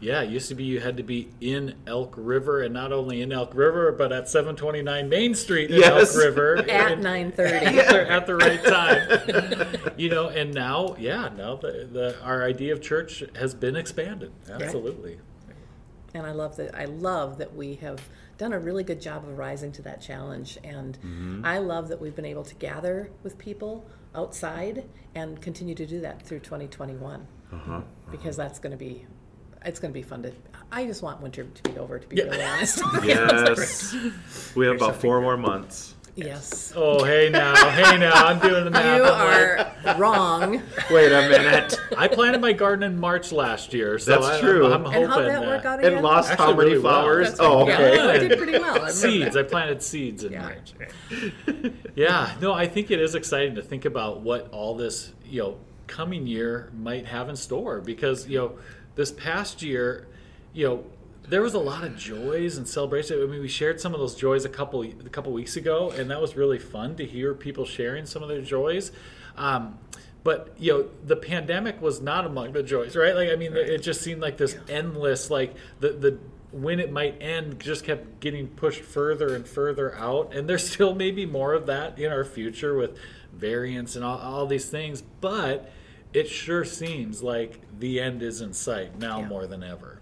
Yeah, 0.00 0.22
it 0.22 0.30
used 0.30 0.48
to 0.50 0.54
be 0.54 0.62
you 0.62 0.78
had 0.78 0.96
to 0.98 1.02
be 1.02 1.28
in 1.40 1.74
Elk 1.84 2.14
River, 2.16 2.62
and 2.62 2.72
not 2.72 2.92
only 2.92 3.20
in 3.20 3.32
Elk 3.32 3.52
River, 3.52 3.90
but 3.90 4.12
at 4.12 4.28
729 4.28 5.08
Main 5.08 5.34
Street 5.34 5.72
in 5.72 5.80
Yes. 5.80 6.14
Elk 6.14 6.24
River 6.24 6.56
At 6.70 6.92
And- 6.92 7.02
9:30. 7.04 7.38
at 7.62 7.88
the- 7.88 8.10
at 8.12 8.26
the 8.26 8.36
right 8.36 8.62
time. 8.64 9.92
you 9.98 10.08
know, 10.08 10.28
and 10.28 10.54
now, 10.54 10.94
yeah, 11.00 11.30
now 11.36 11.56
the, 11.56 11.88
the 11.92 12.16
our 12.22 12.44
idea 12.44 12.72
of 12.72 12.80
church 12.80 13.24
has 13.34 13.54
been 13.54 13.74
expanded. 13.74 14.30
Absolutely. 14.48 15.18
and 16.14 16.24
I 16.24 16.30
love 16.30 16.54
that. 16.56 16.76
I 16.76 16.84
love 16.84 17.38
that 17.38 17.56
we 17.56 17.74
have 17.76 18.00
done 18.38 18.52
a 18.52 18.58
really 18.58 18.84
good 18.84 19.00
job 19.00 19.24
of 19.28 19.36
rising 19.36 19.72
to 19.72 19.82
that 19.82 20.00
challenge, 20.00 20.58
and 20.64 20.96
I 21.44 21.58
love 21.58 21.88
that 21.88 22.00
we've 22.00 22.14
been 22.16 22.24
able 22.24 22.44
to 22.44 22.54
gather 22.54 23.10
with 23.22 23.36
people 23.36 23.84
outside 24.14 24.84
and 25.14 25.40
continue 25.42 25.74
to 25.74 25.84
do 25.86 26.00
that 26.00 26.22
through 26.22 26.38
2021 26.40 27.26
Uh-huh. 27.52 27.80
because 28.10 28.36
that's 28.36 28.58
going 28.58 28.70
to 28.72 28.76
be. 28.78 29.04
It's 29.64 29.80
going 29.80 29.92
to 29.92 29.98
be 29.98 30.02
fun 30.02 30.22
to. 30.22 30.32
I 30.70 30.86
just 30.86 31.02
want 31.02 31.20
winter 31.20 31.42
to 31.44 31.62
be 31.64 31.76
over. 31.78 31.98
To 31.98 32.06
be 32.08 32.16
Yeah. 32.16 32.24
really 32.24 32.44
honest. 32.44 32.80
Yes. 33.04 33.94
we 34.54 34.66
have 34.66 34.76
about 34.76 34.96
four 34.96 35.20
more 35.20 35.36
months. 35.36 35.94
Yes. 36.18 36.72
Oh, 36.76 37.04
hey 37.04 37.28
now, 37.30 37.54
hey 37.70 37.96
now, 37.98 38.12
I'm 38.12 38.38
doing 38.40 38.64
the 38.64 38.70
math. 38.70 38.96
You 38.98 39.04
I'm 39.04 39.56
like, 39.58 39.86
are 39.86 39.98
wrong. 39.98 40.62
Wait 40.90 41.12
a 41.12 41.28
minute. 41.28 41.78
I 41.96 42.08
planted 42.08 42.40
my 42.40 42.52
garden 42.52 42.82
in 42.90 42.98
March 42.98 43.32
last 43.32 43.72
year, 43.72 43.98
so 43.98 44.10
That's 44.12 44.26
I, 44.26 44.40
true. 44.40 44.66
I'm, 44.66 44.72
I'm 44.72 44.84
hoping 44.84 45.02
And 45.04 45.12
how'd 45.12 45.24
that 45.26 45.46
work 45.46 45.64
out 45.64 45.78
And 45.78 45.88
again? 45.88 46.02
lost 46.02 46.28
how 46.30 46.34
Actually, 46.50 46.54
many 46.56 46.68
really 46.70 46.82
well. 46.82 46.92
flowers? 47.02 47.28
That's 47.28 47.40
oh, 47.40 47.60
okay. 47.62 47.96
Yeah, 47.96 48.06
I 48.08 48.18
did 48.18 48.38
pretty 48.38 48.58
well. 48.58 48.82
I 48.82 48.90
seeds. 48.90 49.34
that. 49.34 49.46
I 49.46 49.48
planted 49.48 49.82
seeds 49.82 50.24
in 50.24 50.32
Yeah. 50.32 50.42
March. 50.42 50.72
Yeah, 51.94 52.34
no, 52.40 52.52
I 52.52 52.66
think 52.66 52.90
it 52.90 53.00
is 53.00 53.14
exciting 53.14 53.54
to 53.56 53.62
think 53.62 53.84
about 53.84 54.20
what 54.20 54.48
all 54.52 54.74
this, 54.76 55.12
you 55.24 55.42
know, 55.42 55.56
coming 55.86 56.26
year 56.26 56.70
might 56.76 57.06
have 57.06 57.28
in 57.28 57.36
store 57.36 57.80
because, 57.80 58.28
you 58.28 58.38
know, 58.38 58.58
this 58.94 59.10
past 59.12 59.62
year, 59.62 60.06
you 60.52 60.66
know, 60.68 60.84
there 61.28 61.42
was 61.42 61.54
a 61.54 61.58
lot 61.58 61.84
of 61.84 61.96
joys 61.96 62.56
and 62.56 62.66
celebration. 62.66 63.20
I 63.22 63.26
mean, 63.26 63.40
we 63.40 63.48
shared 63.48 63.80
some 63.80 63.94
of 63.94 64.00
those 64.00 64.14
joys 64.14 64.44
a 64.44 64.48
couple 64.48 64.82
a 64.82 64.92
couple 65.10 65.32
weeks 65.32 65.56
ago, 65.56 65.90
and 65.90 66.10
that 66.10 66.20
was 66.20 66.36
really 66.36 66.58
fun 66.58 66.96
to 66.96 67.04
hear 67.04 67.34
people 67.34 67.64
sharing 67.64 68.06
some 68.06 68.22
of 68.22 68.28
their 68.28 68.40
joys. 68.42 68.92
Um, 69.36 69.78
but 70.24 70.54
you 70.58 70.72
know, 70.72 70.88
the 71.04 71.16
pandemic 71.16 71.80
was 71.80 72.00
not 72.00 72.26
among 72.26 72.52
the 72.52 72.62
joys, 72.62 72.96
right? 72.96 73.14
Like, 73.14 73.30
I 73.30 73.36
mean, 73.36 73.54
it 73.56 73.78
just 73.82 74.00
seemed 74.02 74.20
like 74.20 74.36
this 74.36 74.56
endless, 74.68 75.30
like 75.30 75.54
the 75.80 75.90
the 75.90 76.18
when 76.50 76.80
it 76.80 76.90
might 76.90 77.20
end 77.20 77.60
just 77.60 77.84
kept 77.84 78.20
getting 78.20 78.48
pushed 78.48 78.80
further 78.80 79.34
and 79.34 79.46
further 79.46 79.94
out, 79.96 80.34
and 80.34 80.48
there's 80.48 80.68
still 80.70 80.94
maybe 80.94 81.26
more 81.26 81.52
of 81.52 81.66
that 81.66 81.98
in 81.98 82.10
our 82.10 82.24
future 82.24 82.74
with 82.74 82.96
variants 83.34 83.96
and 83.96 84.04
all, 84.04 84.18
all 84.18 84.46
these 84.46 84.68
things, 84.70 85.02
but 85.20 85.70
it 86.14 86.26
sure 86.26 86.64
seems 86.64 87.22
like 87.22 87.60
the 87.78 88.00
end 88.00 88.22
is 88.22 88.40
in 88.40 88.54
sight 88.54 88.98
now 88.98 89.20
Yeah. 89.20 89.28
more 89.28 89.46
than 89.46 89.62
ever. 89.62 90.00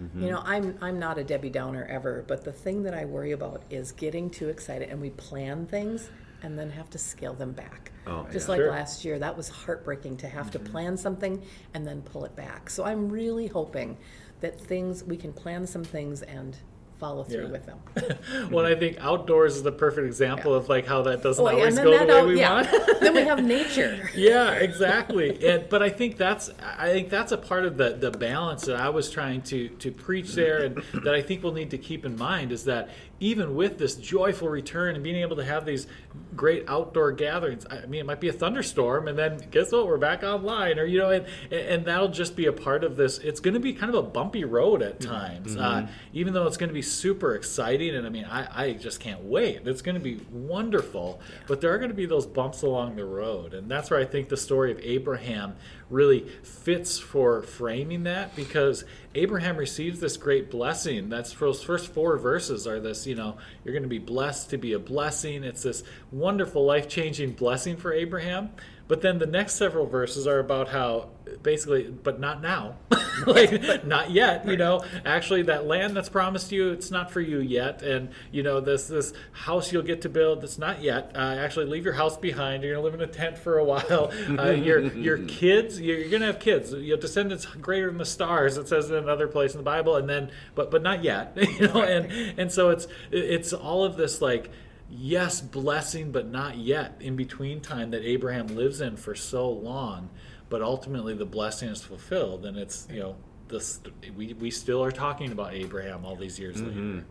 You 0.00 0.30
know, 0.30 0.38
mm-hmm. 0.38 0.48
I'm 0.48 0.78
I'm 0.80 0.98
not 0.98 1.18
a 1.18 1.24
Debbie 1.24 1.50
Downer 1.50 1.86
ever, 1.88 2.24
but 2.26 2.44
the 2.44 2.52
thing 2.52 2.82
that 2.82 2.94
I 2.94 3.04
worry 3.04 3.32
about 3.32 3.62
is 3.70 3.92
getting 3.92 4.30
too 4.30 4.48
excited 4.48 4.88
and 4.88 5.00
we 5.00 5.10
plan 5.10 5.66
things 5.66 6.10
and 6.42 6.58
then 6.58 6.70
have 6.70 6.90
to 6.90 6.98
scale 6.98 7.34
them 7.34 7.52
back. 7.52 7.92
Oh, 8.06 8.26
Just 8.32 8.48
yeah. 8.48 8.52
like 8.52 8.60
Sure. 8.60 8.70
last 8.70 9.04
year, 9.04 9.18
that 9.20 9.36
was 9.36 9.48
heartbreaking 9.48 10.16
to 10.18 10.28
have 10.28 10.50
to 10.52 10.58
mm-hmm. 10.58 10.72
plan 10.72 10.96
something 10.96 11.42
and 11.74 11.86
then 11.86 12.02
pull 12.02 12.24
it 12.24 12.34
back. 12.34 12.68
So 12.68 12.84
I'm 12.84 13.08
really 13.08 13.46
hoping 13.46 13.96
that 14.40 14.60
things 14.60 15.04
we 15.04 15.16
can 15.16 15.32
plan 15.32 15.66
some 15.66 15.84
things 15.84 16.22
and 16.22 16.56
follow 17.02 17.24
through 17.24 17.46
Yeah. 17.46 17.50
with 17.56 17.66
them. 17.66 17.78
Well, 18.52 18.64
I 18.64 18.74
think 18.76 18.96
outdoors 19.00 19.56
is 19.56 19.62
the 19.64 19.72
perfect 19.72 20.06
example 20.06 20.54
of 20.54 20.68
like 20.68 20.86
how 20.86 21.02
that 21.02 21.22
doesn't 21.22 21.44
Oh, 21.44 21.48
always 21.48 21.76
go 21.76 21.84
the 21.98 22.06
way 22.06 22.18
out- 22.18 22.26
we 22.26 22.38
yeah. 22.38 22.52
want. 22.54 22.68
then 23.00 23.14
we 23.14 23.22
have 23.32 23.42
nature. 23.58 24.08
yeah, 24.14 24.52
exactly. 24.52 25.28
And 25.46 25.68
but 25.68 25.82
I 25.82 25.90
think 25.90 26.16
that's 26.16 26.50
I 26.78 26.90
think 26.92 27.10
that's 27.10 27.32
a 27.32 27.38
part 27.38 27.64
of 27.66 27.76
the 27.76 27.90
the 27.94 28.10
balance 28.12 28.62
that 28.66 28.76
I 28.76 28.88
was 28.90 29.10
trying 29.10 29.42
to 29.52 29.68
to 29.84 29.90
preach 29.90 30.34
there, 30.34 30.58
and 30.64 30.82
that 31.04 31.14
I 31.14 31.22
think 31.22 31.42
we'll 31.42 31.52
need 31.62 31.70
to 31.72 31.78
keep 31.78 32.04
in 32.06 32.16
mind 32.16 32.52
is 32.52 32.64
that 32.64 32.88
even 33.22 33.54
with 33.54 33.78
this 33.78 33.94
joyful 33.94 34.48
return 34.48 34.96
and 34.96 35.04
being 35.04 35.16
able 35.16 35.36
to 35.36 35.44
have 35.44 35.64
these 35.64 35.86
great 36.34 36.64
outdoor 36.66 37.12
gatherings, 37.12 37.64
I 37.70 37.86
mean, 37.86 38.00
it 38.00 38.06
might 38.06 38.20
be 38.20 38.28
a 38.28 38.32
thunderstorm, 38.32 39.06
and 39.06 39.16
then 39.16 39.46
guess 39.52 39.70
what? 39.70 39.86
We're 39.86 39.96
back 39.96 40.24
online, 40.24 40.76
or 40.78 40.84
you 40.84 40.98
know, 40.98 41.10
and 41.10 41.26
and 41.52 41.84
that'll 41.84 42.08
just 42.08 42.34
be 42.34 42.46
a 42.46 42.52
part 42.52 42.82
of 42.82 42.96
this. 42.96 43.18
It's 43.18 43.38
going 43.38 43.54
to 43.54 43.60
be 43.60 43.74
kind 43.74 43.94
of 43.94 43.94
a 43.94 44.02
bumpy 44.02 44.44
road 44.44 44.82
at 44.82 45.00
times, 45.00 45.56
uh, 45.56 45.86
even 46.12 46.34
though 46.34 46.46
it's 46.48 46.56
going 46.56 46.68
to 46.68 46.74
be 46.74 46.82
super 46.82 47.36
exciting. 47.36 47.94
And 47.94 48.04
I 48.04 48.10
mean, 48.10 48.24
I 48.24 48.64
I 48.64 48.72
just 48.72 48.98
can't 48.98 49.22
wait. 49.22 49.68
It's 49.68 49.82
going 49.82 49.94
to 49.94 50.00
be 50.00 50.20
wonderful, 50.32 51.20
but 51.46 51.60
there 51.60 51.72
are 51.72 51.78
going 51.78 51.90
to 51.90 51.96
be 51.96 52.06
those 52.06 52.26
bumps 52.26 52.62
along 52.62 52.96
the 52.96 53.04
road, 53.04 53.54
and 53.54 53.70
that's 53.70 53.88
where 53.88 54.00
I 54.00 54.04
think 54.04 54.30
the 54.30 54.36
story 54.36 54.72
of 54.72 54.80
Abraham 54.82 55.54
really 55.92 56.26
fits 56.42 56.98
for 56.98 57.42
framing 57.42 58.04
that 58.04 58.34
because 58.34 58.84
Abraham 59.14 59.56
receives 59.56 60.00
this 60.00 60.16
great 60.16 60.50
blessing. 60.50 61.08
That's 61.08 61.34
those 61.34 61.62
first 61.62 61.92
four 61.92 62.16
verses 62.16 62.66
are 62.66 62.80
this, 62.80 63.06
you 63.06 63.14
know, 63.14 63.36
you're 63.64 63.74
going 63.74 63.82
to 63.82 63.88
be 63.88 63.98
blessed 63.98 64.50
to 64.50 64.58
be 64.58 64.72
a 64.72 64.78
blessing. 64.78 65.44
It's 65.44 65.62
this 65.62 65.84
wonderful 66.10 66.64
life 66.64 66.88
changing 66.88 67.32
blessing 67.32 67.76
for 67.76 67.92
Abraham. 67.92 68.50
But 68.88 69.00
then 69.00 69.18
the 69.18 69.26
next 69.26 69.54
several 69.54 69.86
verses 69.86 70.26
are 70.26 70.38
about 70.38 70.68
how 70.68 71.10
basically, 71.42 71.84
but 71.84 72.20
not 72.20 72.40
now, 72.40 72.76
like 73.26 73.84
not 73.86 74.10
yet. 74.10 74.46
You 74.46 74.56
know, 74.56 74.84
actually, 75.04 75.42
that 75.42 75.66
land 75.66 75.96
that's 75.96 76.08
promised 76.08 76.52
you, 76.52 76.70
it's 76.70 76.90
not 76.90 77.10
for 77.10 77.20
you 77.20 77.40
yet. 77.40 77.82
And 77.82 78.10
you 78.30 78.42
know, 78.42 78.60
this 78.60 78.88
this 78.88 79.12
house 79.32 79.72
you'll 79.72 79.82
get 79.82 80.02
to 80.02 80.08
build, 80.08 80.44
it's 80.44 80.58
not 80.58 80.82
yet. 80.82 81.12
Uh, 81.14 81.18
actually, 81.18 81.66
leave 81.66 81.84
your 81.84 81.94
house 81.94 82.16
behind. 82.16 82.62
You're 82.62 82.74
gonna 82.74 82.84
live 82.84 82.94
in 82.94 83.00
a 83.00 83.06
tent 83.06 83.38
for 83.38 83.58
a 83.58 83.64
while. 83.64 84.12
Uh, 84.32 84.50
your 84.50 84.80
your 84.94 85.18
kids, 85.18 85.80
you're, 85.80 85.98
you're 85.98 86.10
gonna 86.10 86.26
have 86.26 86.38
kids. 86.38 86.72
Your 86.72 86.96
descendants 86.96 87.44
greater 87.44 87.88
than 87.88 87.98
the 87.98 88.04
stars. 88.04 88.56
It 88.56 88.68
says 88.68 88.88
in 88.88 88.96
another 88.96 89.28
place 89.28 89.52
in 89.52 89.58
the 89.58 89.64
Bible. 89.64 89.96
And 89.96 90.08
then, 90.08 90.30
but 90.54 90.70
but 90.70 90.82
not 90.82 91.02
yet. 91.04 91.36
You 91.52 91.68
know, 91.68 91.82
and 91.82 92.38
and 92.38 92.50
so 92.50 92.70
it's 92.70 92.86
it's 93.10 93.52
all 93.52 93.84
of 93.84 93.96
this 93.96 94.22
like 94.22 94.50
yes, 94.92 95.40
blessing, 95.40 96.12
but 96.12 96.28
not 96.28 96.58
yet 96.58 96.96
in 97.00 97.16
between 97.16 97.60
time 97.60 97.90
that 97.90 98.02
Abraham 98.02 98.48
lives 98.48 98.80
in 98.80 98.96
for 98.96 99.14
so 99.14 99.50
long. 99.50 100.10
But 100.52 100.60
ultimately, 100.60 101.14
the 101.14 101.24
blessing 101.24 101.70
is 101.70 101.80
fulfilled, 101.80 102.44
and 102.44 102.58
it's 102.58 102.86
you 102.92 103.00
know 103.00 103.16
this 103.48 103.80
we 104.14 104.34
we 104.34 104.50
still 104.50 104.84
are 104.84 104.90
talking 104.90 105.32
about 105.32 105.54
Abraham 105.54 106.04
all 106.04 106.14
these 106.14 106.38
years 106.38 106.60
later. 106.60 107.04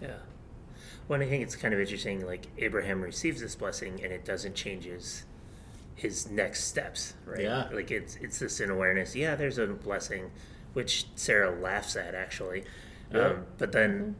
Yeah. 0.00 0.14
Well, 1.06 1.20
I 1.20 1.26
think 1.26 1.42
it's 1.42 1.56
kind 1.56 1.74
of 1.74 1.80
interesting. 1.80 2.24
Like 2.24 2.46
Abraham 2.56 3.02
receives 3.02 3.42
this 3.42 3.54
blessing, 3.54 4.00
and 4.02 4.14
it 4.14 4.24
doesn't 4.24 4.54
change 4.54 4.84
his 4.84 5.26
his 5.94 6.30
next 6.30 6.64
steps, 6.64 7.12
right? 7.26 7.42
Yeah. 7.42 7.68
Like 7.70 7.90
it's 7.90 8.16
it's 8.16 8.38
this 8.38 8.60
in 8.60 8.70
awareness. 8.70 9.14
Yeah, 9.14 9.34
there's 9.34 9.58
a 9.58 9.66
blessing, 9.66 10.30
which 10.72 11.04
Sarah 11.16 11.50
laughs 11.50 11.96
at 11.96 12.14
actually, 12.14 12.64
Yeah. 13.12 13.26
um, 13.26 13.46
but 13.58 13.72
then 13.72 14.16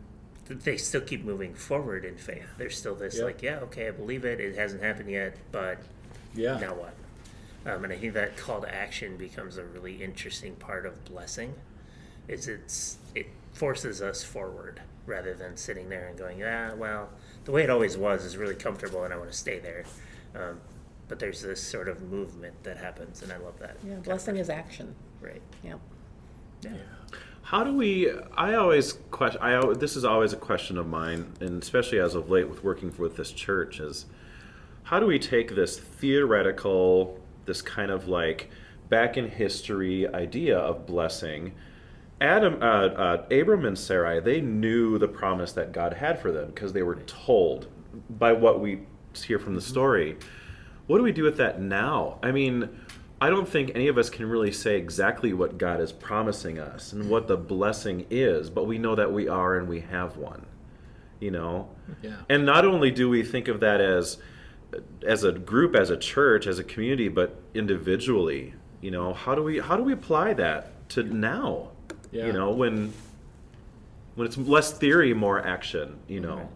th- 0.49 0.61
they 0.61 0.77
still 0.77 1.01
keep 1.01 1.25
moving 1.25 1.55
forward 1.55 2.05
in 2.05 2.19
faith. 2.19 2.49
There's 2.59 2.77
still 2.77 2.95
this 2.95 3.17
Yeah. 3.17 3.25
like, 3.25 3.41
yeah, 3.43 3.61
okay, 3.61 3.89
I 3.89 3.93
believe 3.93 4.27
it. 4.27 4.39
It 4.39 4.55
hasn't 4.55 4.83
happened 4.83 5.11
yet, 5.11 5.39
but 5.51 5.79
Yeah, 6.35 6.59
now 6.61 6.75
what? 6.75 6.93
Um, 7.67 7.85
and 7.85 7.93
I 7.93 7.97
think 7.97 8.15
that 8.15 8.37
call 8.37 8.61
to 8.61 8.73
action 8.73 9.17
becomes 9.17 9.59
a 9.59 9.65
really 9.65 10.03
interesting 10.03 10.55
part 10.55 10.87
of 10.87 11.05
blessing. 11.05 11.55
Is 12.29 12.49
it's 12.49 12.99
it 13.15 13.27
forces 13.53 14.01
us 14.01 14.23
forward 14.23 14.81
rather 15.05 15.35
than 15.35 15.57
sitting 15.57 15.89
there 15.89 16.09
and 16.09 16.19
going, 16.19 16.43
ah, 16.43 16.75
well, 16.77 17.09
the 17.45 17.53
way 17.53 17.63
it 17.63 17.71
always 17.71 17.97
was 17.97 18.25
is 18.25 18.37
really 18.37 18.55
comfortable, 18.55 19.05
and 19.05 19.13
I 19.13 19.17
want 19.17 19.31
to 19.31 19.37
stay 19.37 19.59
there. 19.59 19.85
Um, 20.35 20.61
but 21.09 21.19
there's 21.19 21.43
this 21.43 21.63
sort 21.63 21.89
of 21.89 22.03
movement 22.03 22.63
that 22.65 22.77
happens, 22.77 23.23
and 23.23 23.33
I 23.33 23.37
love 23.37 23.59
that. 23.61 23.77
Yeah, 23.87 23.97
blessing 23.97 24.37
is 24.37 24.51
action. 24.51 24.95
Right. 25.21 25.43
Yeah. 25.63 25.75
Yeah. 26.63 26.73
How 27.43 27.63
do 27.63 27.73
we? 27.73 28.11
I 28.37 28.55
always 28.55 28.95
question. 29.11 29.41
I 29.41 29.53
al- 29.53 29.75
this 29.75 29.95
is 29.97 30.05
always 30.05 30.33
a 30.33 30.37
question 30.37 30.79
of 30.79 30.89
mine, 30.89 31.33
and 31.41 31.63
especially 31.63 32.01
as 32.01 32.15
of 32.15 32.29
late 32.29 32.49
with 32.49 32.65
working 32.65 32.93
with 32.99 33.17
this 33.17 33.31
church, 33.31 33.79
is 33.79 34.07
how 34.85 34.99
do 34.99 35.07
we 35.07 35.19
take 35.19 35.55
this 35.55 35.79
theoretical, 35.79 37.21
this 37.47 37.63
kind 37.63 37.91
of 37.91 38.09
like 38.09 38.51
back 38.89 39.17
in 39.17 39.29
history 39.29 40.07
idea 40.09 40.59
of 40.59 40.87
blessing? 40.87 41.55
Adam, 42.21 42.63
uh, 42.63 42.87
uh, 42.87 43.27
Abram, 43.31 43.67
and 43.67 43.79
Sarai, 43.79 44.21
they 44.21 44.41
knew 44.41 44.99
the 44.99 45.09
promise 45.09 45.53
that 45.53 45.73
God 45.73 45.95
had 45.95 46.19
for 46.19 46.33
them 46.33 46.47
because 46.47 46.73
they 46.73 46.83
were 46.83 46.97
told 47.07 47.69
by 48.09 48.33
what 48.33 48.61
we 48.61 48.81
hear 49.15 49.39
from 49.39 49.55
the 49.55 49.61
story. 49.61 50.17
What 50.87 50.99
do 50.99 51.03
we 51.03 51.13
do 51.13 51.25
with 51.25 51.37
that 51.39 51.61
now? 51.61 52.19
I 52.23 52.33
mean, 52.33 52.69
I 53.21 53.31
don't 53.31 53.49
think 53.49 53.73
any 53.75 53.89
of 53.89 53.99
us 53.99 54.11
can 54.11 54.27
really 54.27 54.53
say 54.53 54.77
exactly 54.77 55.33
what 55.33 55.59
God 55.59 55.81
is 55.81 55.93
promising 55.93 56.59
us 56.59 56.93
and 56.93 57.11
what 57.11 57.29
the 57.29 57.37
blessing 57.37 58.07
is, 58.11 58.51
but 58.51 58.65
we 58.65 58.79
know 58.79 58.95
that 58.95 59.13
we 59.13 59.29
are 59.29 59.57
and 59.57 59.69
we 59.69 59.81
have 59.81 60.17
one. 60.17 60.47
You 61.21 61.31
know? 61.31 61.69
yeah, 62.03 62.17
And 62.29 62.45
not 62.45 62.67
only 62.67 62.91
do 62.91 63.09
we 63.09 63.23
think 63.23 63.49
of 63.49 63.61
that 63.61 63.81
as 63.81 64.19
as 65.07 65.25
a 65.25 65.33
group, 65.33 65.75
as 65.75 65.91
a 65.91 65.97
church, 65.97 66.47
as 66.47 66.59
a 66.59 66.65
community, 66.65 67.09
but 67.09 67.41
individually, 67.55 68.55
you 68.81 68.91
know, 68.91 69.15
how 69.15 69.35
do 69.35 69.43
we 69.43 69.59
how 69.59 69.77
do 69.77 69.83
we 69.83 69.93
apply 69.93 70.35
that 70.35 70.89
to 70.91 71.03
now? 71.03 71.71
Yeah. 72.13 72.27
You 72.27 72.33
know, 72.33 72.51
when 72.51 72.93
when 74.15 74.27
it's 74.27 74.37
less 74.37 74.73
theory, 74.73 75.15
more 75.15 75.45
action, 75.45 75.99
you 76.09 76.21
know. 76.21 76.49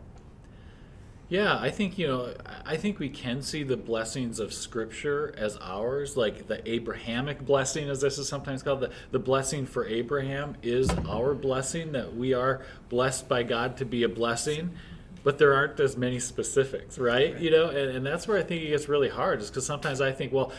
Yeah, 1.29 1.57
I 1.57 1.71
think 1.71 1.97
you 1.97 2.09
know. 2.09 2.35
I 2.67 2.77
think 2.77 2.99
we 2.99 3.09
can 3.09 3.41
see 3.41 3.63
the 3.63 3.77
blessings 3.77 4.41
of 4.41 4.53
Scripture 4.53 5.33
as 5.39 5.57
ours, 5.61 6.17
like 6.17 6.49
the 6.49 6.69
Abrahamic 6.69 7.47
blessing, 7.47 7.89
as 7.89 8.01
this 8.01 8.19
is 8.19 8.27
sometimes 8.27 8.65
called. 8.65 8.81
The 8.81 8.91
the 9.13 9.21
blessing 9.21 9.65
for 9.65 9.87
Abraham 9.87 10.57
is 10.61 10.91
our 11.09 11.35
blessing 11.35 11.93
that 11.93 12.17
we 12.17 12.35
are 12.35 12.63
blessed 12.89 13.29
by 13.29 13.45
God 13.45 13.77
to 13.77 13.85
be 13.85 14.03
a 14.03 14.09
blessing, 14.09 14.73
but 15.23 15.39
there 15.39 15.55
aren't 15.55 15.79
as 15.81 15.97
many 15.97 16.19
specifics, 16.19 16.99
right? 16.99 17.39
You 17.39 17.51
know, 17.51 17.69
and, 17.69 17.97
and 17.97 18.07
that's 18.07 18.27
where 18.27 18.39
I 18.39 18.43
think 18.43 18.63
it 18.63 18.69
gets 18.69 18.89
really 18.89 19.09
hard, 19.09 19.41
is 19.41 19.49
because 19.49 19.67
sometimes 19.67 20.01
I 20.01 20.13
think, 20.13 20.33
well, 20.33 20.53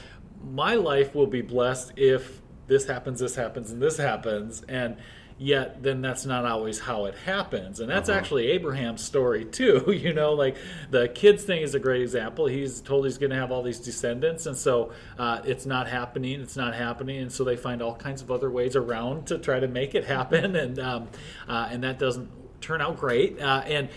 my 0.44 0.76
life 0.76 1.16
will 1.16 1.28
be 1.28 1.42
blessed 1.42 1.94
if 1.98 2.42
this 2.68 2.86
happens, 2.86 3.20
this 3.20 3.36
happens, 3.36 3.72
and 3.72 3.82
this 3.82 3.98
happens, 3.98 4.64
and 4.68 4.98
yet 5.42 5.82
then 5.82 6.02
that's 6.02 6.24
not 6.24 6.46
always 6.46 6.80
how 6.80 7.06
it 7.06 7.16
happens. 7.26 7.80
And 7.80 7.90
that's 7.90 8.10
actually 8.10 8.48
abraham's 8.52 9.04
story 9.04 9.44
too 9.60 9.92
you 9.92 10.14
know 10.14 10.34
like 10.34 10.56
the 10.92 11.08
kids 11.10 11.44
thing 11.44 11.64
is 11.64 11.74
a 11.74 11.80
great 11.80 12.02
example. 12.02 12.46
He's 12.46 12.80
told 12.80 13.06
he's 13.06 13.18
going 13.18 13.32
to 13.32 13.36
have 13.36 13.52
all 13.52 13.64
these 13.64 13.80
descendants 13.80 14.46
and 14.46 14.56
so 14.56 14.92
uh, 15.18 15.42
it's 15.44 15.66
not 15.66 15.88
happening 15.88 16.42
it's 16.42 16.56
not 16.56 16.76
happening 16.76 17.22
and 17.22 17.32
so 17.32 17.44
they 17.44 17.58
find 17.58 17.82
all 17.82 17.96
kinds 17.96 18.22
of 18.22 18.30
other 18.30 18.52
ways 18.52 18.76
around 18.76 19.28
to 19.28 19.40
try 19.40 19.60
to 19.60 19.68
make 19.68 19.96
it 19.96 20.06
happen 20.06 20.56
and 20.64 20.78
um, 20.78 21.10
uh, 21.48 21.68
and 21.72 21.84
that 21.84 21.98
doesn't 21.98 22.30
turn 22.62 22.82
out 22.82 22.98
great 22.98 23.40
uh, 23.40 23.64
and 23.66 23.90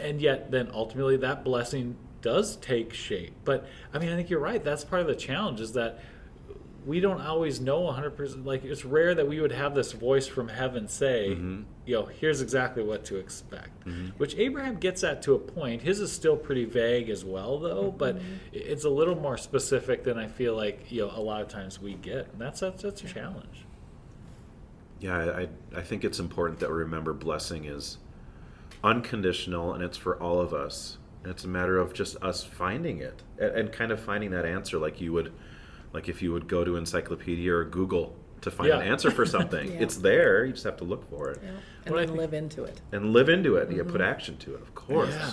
and 0.00 0.20
yet 0.20 0.50
then 0.50 0.70
ultimately 0.72 1.16
that 1.16 1.44
blessing 1.44 1.96
does 2.20 2.56
take 2.56 2.92
shape. 2.92 3.34
But 3.44 3.66
i 3.92 3.98
mean 3.98 4.10
i 4.10 4.16
think 4.16 4.30
you're 4.30 4.40
right. 4.40 4.62
That's 4.62 4.84
part 4.84 5.02
of 5.02 5.08
the 5.08 5.16
challenge 5.16 5.60
is 5.60 5.72
that 5.72 6.00
we 6.84 6.98
don't 7.00 7.20
always 7.20 7.60
know 7.60 7.82
100% 7.82 8.44
like 8.44 8.64
it's 8.64 8.84
rare 8.84 9.14
that 9.14 9.28
we 9.28 9.40
would 9.40 9.52
have 9.52 9.74
this 9.74 9.92
voice 9.92 10.26
from 10.26 10.48
heaven 10.48 10.88
say 10.88 11.28
mm-hmm. 11.30 11.62
you 11.86 11.94
know 11.94 12.06
here's 12.06 12.40
exactly 12.40 12.82
what 12.82 13.04
to 13.04 13.16
expect 13.16 13.86
mm-hmm. 13.86 14.08
which 14.16 14.34
abraham 14.36 14.76
gets 14.76 15.04
at 15.04 15.22
to 15.22 15.34
a 15.34 15.38
point. 15.38 15.82
His 15.82 16.00
is 16.00 16.12
still 16.12 16.36
pretty 16.36 16.64
vague 16.64 17.08
as 17.08 17.24
well 17.24 17.58
though 17.58 17.84
mm-hmm. 17.84 17.98
but 17.98 18.20
it's 18.52 18.84
a 18.84 18.90
little 18.90 19.14
more 19.14 19.36
specific 19.36 20.04
than 20.04 20.18
i 20.18 20.26
feel 20.26 20.56
like 20.56 20.90
you 20.90 21.02
know 21.02 21.12
a 21.14 21.20
lot 21.20 21.40
of 21.40 21.48
times 21.48 21.80
we 21.80 21.94
get. 21.94 22.28
And 22.32 22.40
that's 22.40 22.60
that's, 22.60 22.82
that's 22.82 23.02
a 23.02 23.06
challenge. 23.06 23.64
Yeah, 25.00 25.16
I, 25.18 25.48
I 25.76 25.82
think 25.82 26.04
it's 26.04 26.20
important 26.20 26.60
that 26.60 26.70
we 26.70 26.76
remember 26.76 27.12
blessing 27.12 27.64
is 27.64 27.98
unconditional 28.84 29.72
and 29.74 29.82
it's 29.82 29.96
for 29.96 30.20
all 30.20 30.40
of 30.40 30.52
us. 30.52 30.98
And 31.22 31.30
it's 31.30 31.44
a 31.44 31.48
matter 31.48 31.78
of 31.78 31.92
just 31.92 32.16
us 32.22 32.42
finding 32.42 32.98
it 32.98 33.22
and, 33.38 33.54
and 33.54 33.72
kind 33.72 33.92
of 33.92 34.00
finding 34.00 34.30
that 34.32 34.44
answer 34.44 34.78
like 34.78 35.00
you 35.00 35.12
would, 35.12 35.32
like 35.92 36.08
if 36.08 36.20
you 36.20 36.32
would 36.32 36.48
go 36.48 36.64
to 36.64 36.76
encyclopedia 36.76 37.52
or 37.52 37.64
Google 37.64 38.16
to 38.40 38.50
find 38.50 38.70
an 38.70 38.82
answer 38.82 39.10
for 39.10 39.24
something. 39.24 39.70
Yeah. 39.72 39.80
It's 39.82 39.96
there, 39.96 40.44
you 40.44 40.52
just 40.52 40.64
have 40.64 40.76
to 40.78 40.84
look 40.84 41.08
for 41.08 41.30
it 41.30 41.40
Yeah. 41.42 41.50
And 41.86 41.94
Well, 41.94 42.06
then 42.06 42.16
live 42.16 42.34
into 42.34 42.64
it. 42.64 42.80
and 42.90 43.12
live 43.12 43.28
into 43.28 43.56
it. 43.56 43.70
You 43.70 43.82
mm-hmm. 43.82 43.92
put 43.92 44.00
action 44.00 44.36
to 44.38 44.54
it, 44.54 44.62
of 44.62 44.74
course. 44.74 45.10
Yeah. 45.10 45.30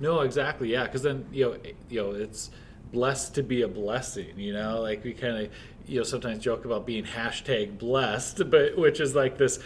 No, 0.00 0.20
exactly. 0.20 0.72
Yeah, 0.72 0.84
because 0.84 1.02
then 1.02 1.26
you 1.32 1.44
know, 1.44 1.52
it- 1.52 1.76
you 1.90 2.02
know, 2.02 2.12
it's 2.12 2.50
blessed 2.92 3.34
to 3.34 3.42
be 3.42 3.62
a 3.62 3.68
blessing. 3.68 4.38
You 4.38 4.54
know, 4.54 4.80
like 4.80 5.04
we 5.04 5.12
kind 5.12 5.36
of, 5.46 5.52
you 5.86 5.98
know, 5.98 6.02
sometimes 6.02 6.38
joke 6.42 6.64
about 6.64 6.86
being 6.86 7.04
hashtag 7.04 7.78
blessed, 7.78 8.48
but 8.50 8.76
which 8.78 9.00
is 9.00 9.14
like 9.14 9.36
this 9.38 9.58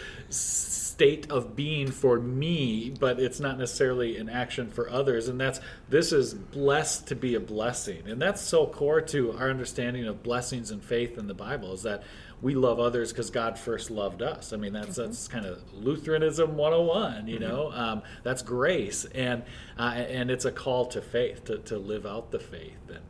state 1.01 1.31
of 1.31 1.55
being 1.55 1.89
for 1.89 2.19
me, 2.19 2.93
but 2.99 3.19
it's 3.19 3.39
not 3.39 3.57
necessarily 3.57 4.17
an 4.17 4.29
action 4.29 4.69
for 4.69 4.87
others. 4.87 5.27
And 5.27 5.41
that's 5.41 5.59
this 5.89 6.13
is 6.13 6.35
blessed 6.35 7.07
to 7.07 7.15
be 7.15 7.33
a 7.33 7.39
blessing, 7.39 8.03
and 8.05 8.21
that's 8.21 8.39
so 8.39 8.67
core 8.67 9.01
to 9.01 9.31
our 9.31 9.49
understanding 9.49 10.05
of 10.05 10.21
blessings 10.21 10.69
and 10.69 10.83
faith 10.83 11.17
in 11.17 11.25
the 11.25 11.33
Bible 11.33 11.73
is 11.73 11.81
that 11.81 12.03
we 12.39 12.53
love 12.53 12.79
others 12.79 13.11
because 13.11 13.31
God 13.31 13.57
first 13.57 13.89
loved 13.89 14.21
us. 14.21 14.53
I 14.53 14.57
mean, 14.57 14.73
that's 14.73 14.97
that's 14.97 15.27
kind 15.27 15.47
of 15.47 15.63
Lutheranism 15.73 16.55
101. 16.55 17.27
You 17.27 17.39
know, 17.39 17.71
um, 17.73 18.03
that's 18.21 18.43
grace, 18.43 19.05
and 19.05 19.41
uh, 19.79 19.93
and 19.95 20.29
it's 20.29 20.45
a 20.45 20.51
call 20.51 20.85
to 20.85 21.01
faith 21.01 21.45
to, 21.45 21.57
to 21.57 21.79
live 21.79 22.05
out 22.05 22.29
the 22.29 22.39
faith. 22.39 22.89
And 22.89 23.01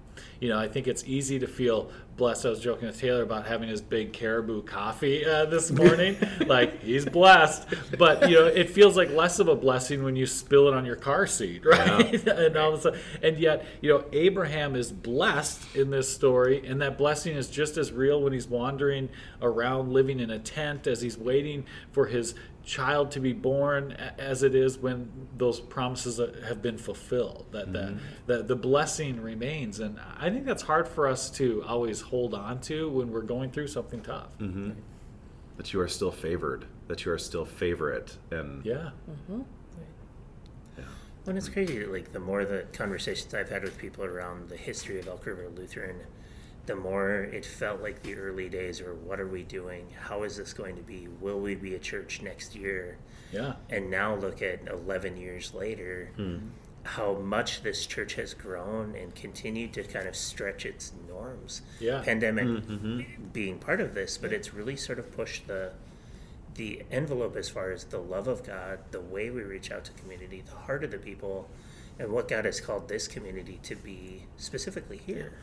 you 0.41 0.49
know, 0.49 0.57
I 0.57 0.67
think 0.67 0.87
it's 0.87 1.03
easy 1.05 1.37
to 1.39 1.47
feel 1.47 1.91
blessed. 2.17 2.47
I 2.47 2.49
was 2.49 2.59
joking 2.59 2.87
with 2.87 2.99
Taylor 2.99 3.21
about 3.21 3.45
having 3.45 3.69
his 3.69 3.79
big 3.79 4.11
caribou 4.11 4.63
coffee 4.63 5.23
uh, 5.23 5.45
this 5.45 5.71
morning. 5.81 6.17
like 6.47 6.81
he's 6.81 7.05
blessed, 7.05 7.67
but 7.99 8.27
you 8.27 8.35
know, 8.35 8.47
it 8.47 8.71
feels 8.71 8.97
like 8.97 9.11
less 9.11 9.37
of 9.37 9.47
a 9.47 9.55
blessing 9.55 10.03
when 10.03 10.15
you 10.15 10.25
spill 10.25 10.67
it 10.67 10.73
on 10.73 10.83
your 10.83 10.95
car 10.95 11.27
seat, 11.27 11.63
right? 11.65 12.27
and 12.27 12.57
all 12.57 12.73
of 12.73 12.79
a 12.79 12.81
sudden, 12.81 12.99
and 13.21 13.37
yet, 13.37 13.65
you 13.81 13.89
know, 13.89 14.03
Abraham 14.11 14.75
is 14.75 14.91
blessed 14.91 15.75
in 15.75 15.91
this 15.91 16.11
story, 16.11 16.65
and 16.65 16.81
that 16.81 16.97
blessing 16.97 17.35
is 17.35 17.47
just 17.47 17.77
as 17.77 17.91
real 17.91 18.19
when 18.21 18.33
he's 18.33 18.47
wandering 18.47 19.09
around, 19.43 19.93
living 19.93 20.19
in 20.19 20.31
a 20.31 20.39
tent, 20.39 20.87
as 20.87 21.01
he's 21.01 21.19
waiting 21.19 21.65
for 21.91 22.07
his 22.07 22.33
child 22.63 23.11
to 23.11 23.19
be 23.19 23.33
born 23.33 23.91
as 24.17 24.43
it 24.43 24.53
is 24.55 24.77
when 24.77 25.11
those 25.37 25.59
promises 25.59 26.19
uh, 26.19 26.31
have 26.47 26.61
been 26.61 26.77
fulfilled 26.77 27.45
that 27.51 27.73
the, 27.73 27.97
the 28.27 28.43
the 28.43 28.55
blessing 28.55 29.21
remains. 29.21 29.79
And 29.79 29.99
i 30.19 30.29
think 30.29 30.45
that's 30.45 30.63
hard 30.63 30.87
for 30.87 31.07
us 31.07 31.29
to 31.31 31.63
always 31.67 32.01
hold 32.01 32.33
on 32.33 32.59
to 32.61 32.89
when 32.89 33.11
we're 33.11 33.21
going 33.21 33.51
through 33.51 33.67
something 33.67 34.01
tough. 34.01 34.29
That 35.57 35.73
you 35.73 35.79
are 35.81 35.87
still 35.87 36.11
favored, 36.11 36.65
that 36.87 37.05
you 37.05 37.11
are 37.11 37.17
still 37.17 37.45
favorite. 37.45 38.17
And 38.31 38.65
yeah. 38.65 38.91
When 41.23 41.37
it's 41.37 41.49
crazy, 41.49 41.85
like 41.85 42.11
the 42.13 42.19
more 42.19 42.45
the 42.45 42.65
conversations 42.73 43.33
I've 43.33 43.49
had 43.49 43.63
with 43.63 43.77
people 43.77 44.03
around 44.03 44.49
the 44.49 44.57
history 44.57 44.99
of 44.99 45.07
Elk 45.07 45.25
River 45.27 45.49
Lutheran, 45.55 45.97
the 46.71 46.77
more 46.77 47.23
it 47.33 47.45
felt 47.45 47.81
like 47.81 48.01
the 48.01 48.15
early 48.15 48.47
days 48.47 48.79
or 48.79 48.95
what 48.95 49.19
are 49.19 49.27
we 49.27 49.43
doing? 49.43 49.85
How 49.99 50.23
is 50.23 50.37
this 50.37 50.53
going 50.53 50.77
to 50.77 50.81
be? 50.81 51.09
Will 51.19 51.37
we 51.37 51.53
be 51.53 51.75
a 51.75 51.79
church 51.79 52.21
next 52.21 52.55
year? 52.55 52.97
Yeah. 53.33 53.55
And 53.69 53.91
now 53.91 54.15
look 54.15 54.41
at 54.41 54.65
11 54.69 55.17
years 55.17 55.53
later, 55.53 56.11
hmm. 56.15 56.37
how 56.83 57.15
much 57.15 57.61
this 57.61 57.85
church 57.85 58.13
has 58.13 58.33
grown 58.33 58.95
and 58.95 59.13
continued 59.15 59.73
to 59.73 59.83
kind 59.83 60.07
of 60.07 60.15
stretch 60.15 60.65
its 60.65 60.93
norms. 61.09 61.61
Yeah. 61.81 62.03
Pandemic 62.05 62.45
hmm, 62.45 62.75
hmm, 62.75 63.01
being 63.33 63.59
part 63.59 63.81
of 63.81 63.93
this, 63.93 64.17
but 64.17 64.31
it's 64.31 64.53
really 64.53 64.77
sort 64.77 64.97
of 64.97 65.11
pushed 65.11 65.47
the 65.47 65.73
the 66.55 66.83
envelope 66.89 67.35
as 67.35 67.49
far 67.49 67.71
as 67.71 67.85
the 67.85 67.97
love 67.97 68.27
of 68.27 68.45
God, 68.45 68.79
the 68.91 68.99
way 69.01 69.29
we 69.29 69.41
reach 69.41 69.71
out 69.71 69.85
to 69.85 69.91
community, 69.93 70.41
the 70.45 70.55
heart 70.55 70.83
of 70.85 70.91
the 70.91 70.97
people, 70.97 71.49
and 71.99 72.11
what 72.11 72.27
God 72.29 72.45
has 72.45 72.59
called 72.61 72.87
this 72.87 73.07
community 73.07 73.59
to 73.63 73.75
be 73.75 74.23
specifically 74.37 75.01
here. 75.05 75.33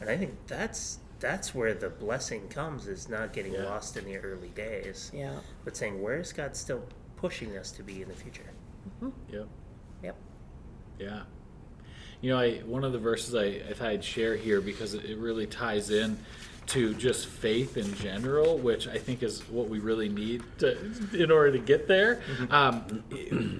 And 0.00 0.10
I 0.10 0.16
think 0.16 0.34
that's 0.46 0.98
that's 1.18 1.54
where 1.54 1.72
the 1.72 1.88
blessing 1.88 2.46
comes 2.48 2.86
is 2.86 3.08
not 3.08 3.32
getting 3.32 3.54
Yeah. 3.54 3.64
lost 3.64 3.96
in 3.96 4.04
the 4.04 4.18
early 4.18 4.48
days 4.50 5.10
Yeah. 5.14 5.38
but 5.64 5.74
saying 5.76 6.02
where 6.02 6.18
is 6.18 6.32
God 6.32 6.54
still 6.54 6.82
pushing 7.16 7.56
us 7.56 7.70
to 7.72 7.82
be 7.82 8.02
in 8.02 8.08
the 8.08 8.14
future? 8.14 8.50
Mm-hmm. 9.02 9.34
Yep. 9.34 9.48
Yep. 10.02 10.16
Yeah. 10.98 11.22
You 12.20 12.30
know, 12.30 12.38
I 12.38 12.58
one 12.58 12.84
of 12.84 12.92
the 12.92 12.98
verses 12.98 13.34
I, 13.34 13.44
I 13.68 13.72
thought 13.72 13.88
I'd 13.88 14.04
share 14.04 14.36
here 14.36 14.60
because 14.60 14.94
it 14.94 15.04
it 15.06 15.18
really 15.18 15.46
ties 15.46 15.90
in 15.90 16.18
to 16.66 16.94
just 16.94 17.28
faith 17.28 17.76
in 17.76 17.94
general, 17.94 18.58
which 18.58 18.88
I 18.88 18.98
think 18.98 19.22
is 19.22 19.40
what 19.48 19.68
we 19.68 19.78
really 19.78 20.08
need 20.08 20.42
to, 20.58 20.76
in 21.14 21.30
order 21.30 21.52
to 21.52 21.58
get 21.58 21.86
there. 21.86 22.20
Um, 22.50 23.04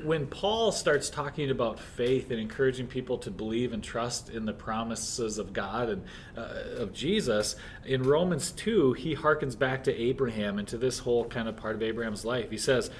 when 0.04 0.26
Paul 0.26 0.72
starts 0.72 1.08
talking 1.08 1.50
about 1.50 1.78
faith 1.78 2.30
and 2.30 2.40
encouraging 2.40 2.88
people 2.88 3.18
to 3.18 3.30
believe 3.30 3.72
and 3.72 3.82
trust 3.82 4.28
in 4.28 4.44
the 4.44 4.52
promises 4.52 5.38
of 5.38 5.52
God 5.52 5.88
and 5.88 6.04
uh, 6.36 6.82
of 6.82 6.92
Jesus, 6.92 7.54
in 7.84 8.02
Romans 8.02 8.50
2, 8.52 8.94
he 8.94 9.14
harkens 9.14 9.56
back 9.56 9.84
to 9.84 9.94
Abraham 9.94 10.58
and 10.58 10.66
to 10.68 10.76
this 10.76 11.00
whole 11.00 11.26
kind 11.26 11.48
of 11.48 11.56
part 11.56 11.76
of 11.76 11.82
Abraham's 11.82 12.24
life. 12.24 12.50
He 12.50 12.58
says, 12.58 12.90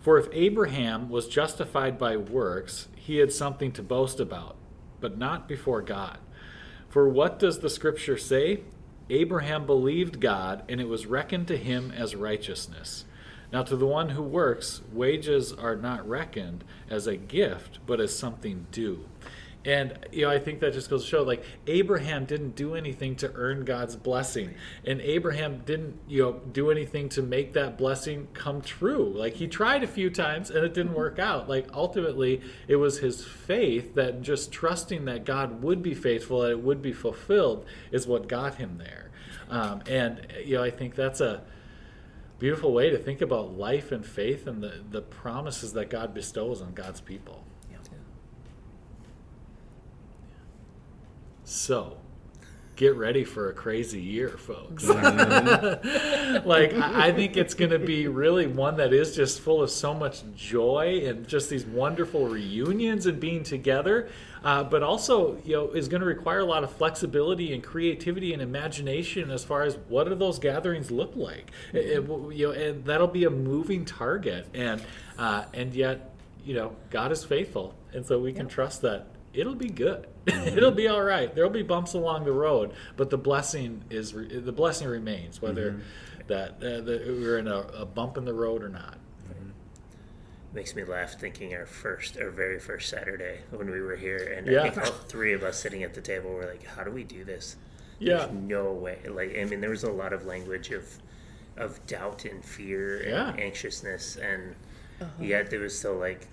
For 0.00 0.18
if 0.18 0.26
Abraham 0.32 1.08
was 1.08 1.28
justified 1.28 1.98
by 1.98 2.16
works, 2.16 2.88
he 2.96 3.18
had 3.18 3.32
something 3.32 3.70
to 3.72 3.82
boast 3.82 4.18
about, 4.18 4.56
but 5.00 5.16
not 5.16 5.46
before 5.46 5.82
God. 5.82 6.18
For 6.88 7.08
what 7.08 7.38
does 7.38 7.60
the 7.60 7.70
scripture 7.70 8.18
say? 8.18 8.60
Abraham 9.10 9.66
believed 9.66 10.20
God, 10.20 10.62
and 10.68 10.80
it 10.80 10.88
was 10.88 11.06
reckoned 11.06 11.48
to 11.48 11.56
him 11.56 11.90
as 11.90 12.14
righteousness. 12.14 13.04
Now, 13.52 13.62
to 13.64 13.76
the 13.76 13.86
one 13.86 14.10
who 14.10 14.22
works, 14.22 14.80
wages 14.92 15.52
are 15.52 15.76
not 15.76 16.08
reckoned 16.08 16.64
as 16.88 17.06
a 17.06 17.16
gift, 17.16 17.80
but 17.86 18.00
as 18.00 18.16
something 18.16 18.66
due. 18.70 19.04
And 19.64 19.96
you 20.10 20.22
know, 20.22 20.30
I 20.30 20.38
think 20.38 20.60
that 20.60 20.72
just 20.72 20.90
goes 20.90 21.04
to 21.04 21.08
show, 21.08 21.22
like 21.22 21.44
Abraham 21.66 22.24
didn't 22.24 22.56
do 22.56 22.74
anything 22.74 23.14
to 23.16 23.32
earn 23.34 23.64
God's 23.64 23.94
blessing, 23.94 24.54
and 24.84 25.00
Abraham 25.00 25.62
didn't, 25.64 25.98
you 26.08 26.22
know, 26.22 26.32
do 26.52 26.70
anything 26.70 27.08
to 27.10 27.22
make 27.22 27.52
that 27.52 27.78
blessing 27.78 28.26
come 28.34 28.60
true. 28.60 29.12
Like 29.16 29.34
he 29.34 29.46
tried 29.46 29.84
a 29.84 29.86
few 29.86 30.10
times, 30.10 30.50
and 30.50 30.64
it 30.64 30.74
didn't 30.74 30.94
work 30.94 31.20
out. 31.20 31.48
Like 31.48 31.68
ultimately, 31.72 32.40
it 32.66 32.76
was 32.76 32.98
his 32.98 33.24
faith 33.24 33.94
that 33.94 34.22
just 34.22 34.50
trusting 34.50 35.04
that 35.04 35.24
God 35.24 35.62
would 35.62 35.80
be 35.80 35.94
faithful, 35.94 36.40
that 36.40 36.50
it 36.50 36.60
would 36.60 36.82
be 36.82 36.92
fulfilled, 36.92 37.64
is 37.92 38.06
what 38.06 38.28
got 38.28 38.56
him 38.56 38.78
there. 38.78 39.10
Um, 39.48 39.82
and 39.86 40.26
you 40.44 40.56
know, 40.56 40.64
I 40.64 40.70
think 40.70 40.96
that's 40.96 41.20
a 41.20 41.42
beautiful 42.40 42.72
way 42.72 42.90
to 42.90 42.98
think 42.98 43.20
about 43.20 43.56
life 43.56 43.92
and 43.92 44.04
faith 44.04 44.48
and 44.48 44.60
the 44.60 44.82
the 44.90 45.02
promises 45.02 45.72
that 45.74 45.88
God 45.88 46.12
bestows 46.12 46.60
on 46.60 46.74
God's 46.74 47.00
people. 47.00 47.44
So, 51.44 51.96
get 52.76 52.94
ready 52.96 53.24
for 53.24 53.50
a 53.50 53.52
crazy 53.52 54.00
year, 54.00 54.30
folks. 54.30 54.84
like, 54.88 56.72
I 56.74 57.12
think 57.12 57.36
it's 57.36 57.54
going 57.54 57.70
to 57.72 57.78
be 57.78 58.08
really 58.08 58.46
one 58.46 58.76
that 58.76 58.92
is 58.92 59.14
just 59.14 59.40
full 59.40 59.62
of 59.62 59.70
so 59.70 59.92
much 59.92 60.22
joy 60.36 61.02
and 61.04 61.26
just 61.26 61.50
these 61.50 61.64
wonderful 61.66 62.26
reunions 62.28 63.06
and 63.06 63.18
being 63.20 63.42
together. 63.42 64.08
Uh, 64.44 64.64
but 64.64 64.82
also, 64.82 65.36
you 65.44 65.52
know, 65.54 65.70
is 65.70 65.86
going 65.88 66.00
to 66.00 66.06
require 66.06 66.40
a 66.40 66.44
lot 66.44 66.64
of 66.64 66.72
flexibility 66.72 67.52
and 67.52 67.62
creativity 67.62 68.32
and 68.32 68.42
imagination 68.42 69.30
as 69.30 69.44
far 69.44 69.62
as 69.62 69.76
what 69.88 70.04
do 70.08 70.14
those 70.16 70.38
gatherings 70.38 70.90
look 70.90 71.12
like. 71.14 71.50
It- 71.72 71.78
it 71.78 72.08
you 72.32 72.48
know, 72.48 72.50
and 72.52 72.84
that'll 72.84 73.06
be 73.06 73.24
a 73.24 73.30
moving 73.30 73.84
target, 73.84 74.46
and 74.54 74.82
uh, 75.18 75.44
and 75.54 75.72
yet, 75.74 76.14
you 76.44 76.54
know, 76.54 76.74
God 76.90 77.12
is 77.12 77.22
faithful, 77.24 77.74
and 77.92 78.04
so 78.04 78.18
we 78.18 78.32
can 78.32 78.48
trust 78.48 78.82
that 78.82 79.06
it'll 79.34 79.54
be 79.54 79.68
good. 79.68 80.06
Mm-hmm. 80.26 80.48
it'll 80.56 80.70
be 80.70 80.88
all 80.88 81.02
right. 81.02 81.34
There'll 81.34 81.50
be 81.50 81.62
bumps 81.62 81.94
along 81.94 82.24
the 82.24 82.32
road, 82.32 82.72
but 82.96 83.10
the 83.10 83.18
blessing 83.18 83.84
is 83.90 84.14
re- 84.14 84.38
the 84.38 84.52
blessing 84.52 84.88
remains, 84.88 85.40
whether 85.40 85.72
mm-hmm. 85.72 86.26
that, 86.28 86.50
uh, 86.56 86.80
that 86.82 87.06
we're 87.06 87.38
in 87.38 87.48
a, 87.48 87.58
a 87.58 87.86
bump 87.86 88.16
in 88.16 88.24
the 88.24 88.34
road 88.34 88.62
or 88.62 88.68
not. 88.68 88.98
Mm-hmm. 89.28 89.50
Makes 90.54 90.74
me 90.74 90.84
laugh 90.84 91.14
thinking 91.18 91.54
our 91.54 91.66
first, 91.66 92.18
our 92.18 92.30
very 92.30 92.58
first 92.58 92.88
Saturday 92.88 93.40
when 93.50 93.70
we 93.70 93.80
were 93.80 93.96
here, 93.96 94.34
and 94.36 94.46
Yeah. 94.46 94.62
I 94.62 94.70
think 94.70 94.86
all 94.86 94.92
three 94.92 95.32
of 95.32 95.42
us 95.42 95.58
sitting 95.58 95.82
at 95.82 95.94
the 95.94 96.02
table 96.02 96.30
were 96.30 96.46
like, 96.46 96.64
"How 96.64 96.84
do 96.84 96.90
we 96.90 97.04
do 97.04 97.24
this?" 97.24 97.56
Yeah. 97.98 98.18
There's 98.18 98.32
no 98.32 98.72
way. 98.72 98.98
Like, 99.08 99.36
I 99.38 99.44
mean, 99.44 99.60
there 99.60 99.70
was 99.70 99.84
a 99.84 99.92
lot 99.92 100.12
of 100.12 100.26
language 100.26 100.70
of, 100.70 100.84
of 101.56 101.84
doubt 101.86 102.24
and 102.24 102.44
fear 102.44 103.00
and 103.02 103.38
anxiousness, 103.38 104.16
and 104.16 104.56
uh-huh. 105.00 105.22
yet 105.22 105.50
there 105.50 105.60
was 105.60 105.78
still 105.78 105.96
like, 105.96 106.26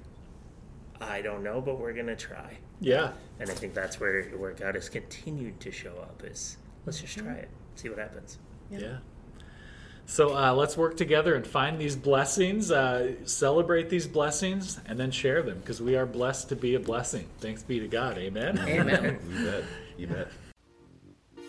I 0.99 1.21
don't 1.21 1.43
know, 1.43 1.62
but 1.62 1.79
we're 1.79 1.93
gonna 1.93 2.15
try. 2.15 2.57
Yeah, 2.81 3.11
And 3.39 3.49
I 3.49 3.53
think 3.53 3.73
that's 3.73 3.99
where 3.99 4.23
where 4.37 4.53
God 4.53 4.75
has 4.75 4.89
continued 4.89 5.59
to 5.61 5.71
show 5.71 5.91
up. 6.01 6.23
Is 6.25 6.57
let's 6.85 7.01
just 7.01 7.17
try 7.17 7.33
it, 7.33 7.49
see 7.75 7.89
what 7.89 7.97
happens. 7.99 8.37
yeah. 8.71 8.97
So 10.05 10.35
uh, 10.35 10.53
let's 10.53 10.75
work 10.75 10.97
together 10.97 11.35
and 11.35 11.45
find 11.45 11.77
these 11.77 11.95
blessings, 11.95 12.71
uh, 12.71 13.11
celebrate 13.25 13.89
these 13.91 14.07
blessings, 14.07 14.79
and 14.87 14.99
then 14.99 15.11
share 15.11 15.43
them 15.43 15.59
because 15.59 15.83
we 15.83 15.95
are 15.95 16.07
blessed 16.07 16.49
to 16.49 16.55
be 16.55 16.73
a 16.73 16.79
blessing. 16.79 17.27
Thanks 17.39 17.61
be 17.61 17.79
to 17.79 17.87
God. 17.87 18.17
Amen. 18.17 18.57
Amen. 18.57 19.19
You 19.29 19.45
bet. 19.45 19.63
You 19.97 20.07
bet. 20.07 20.27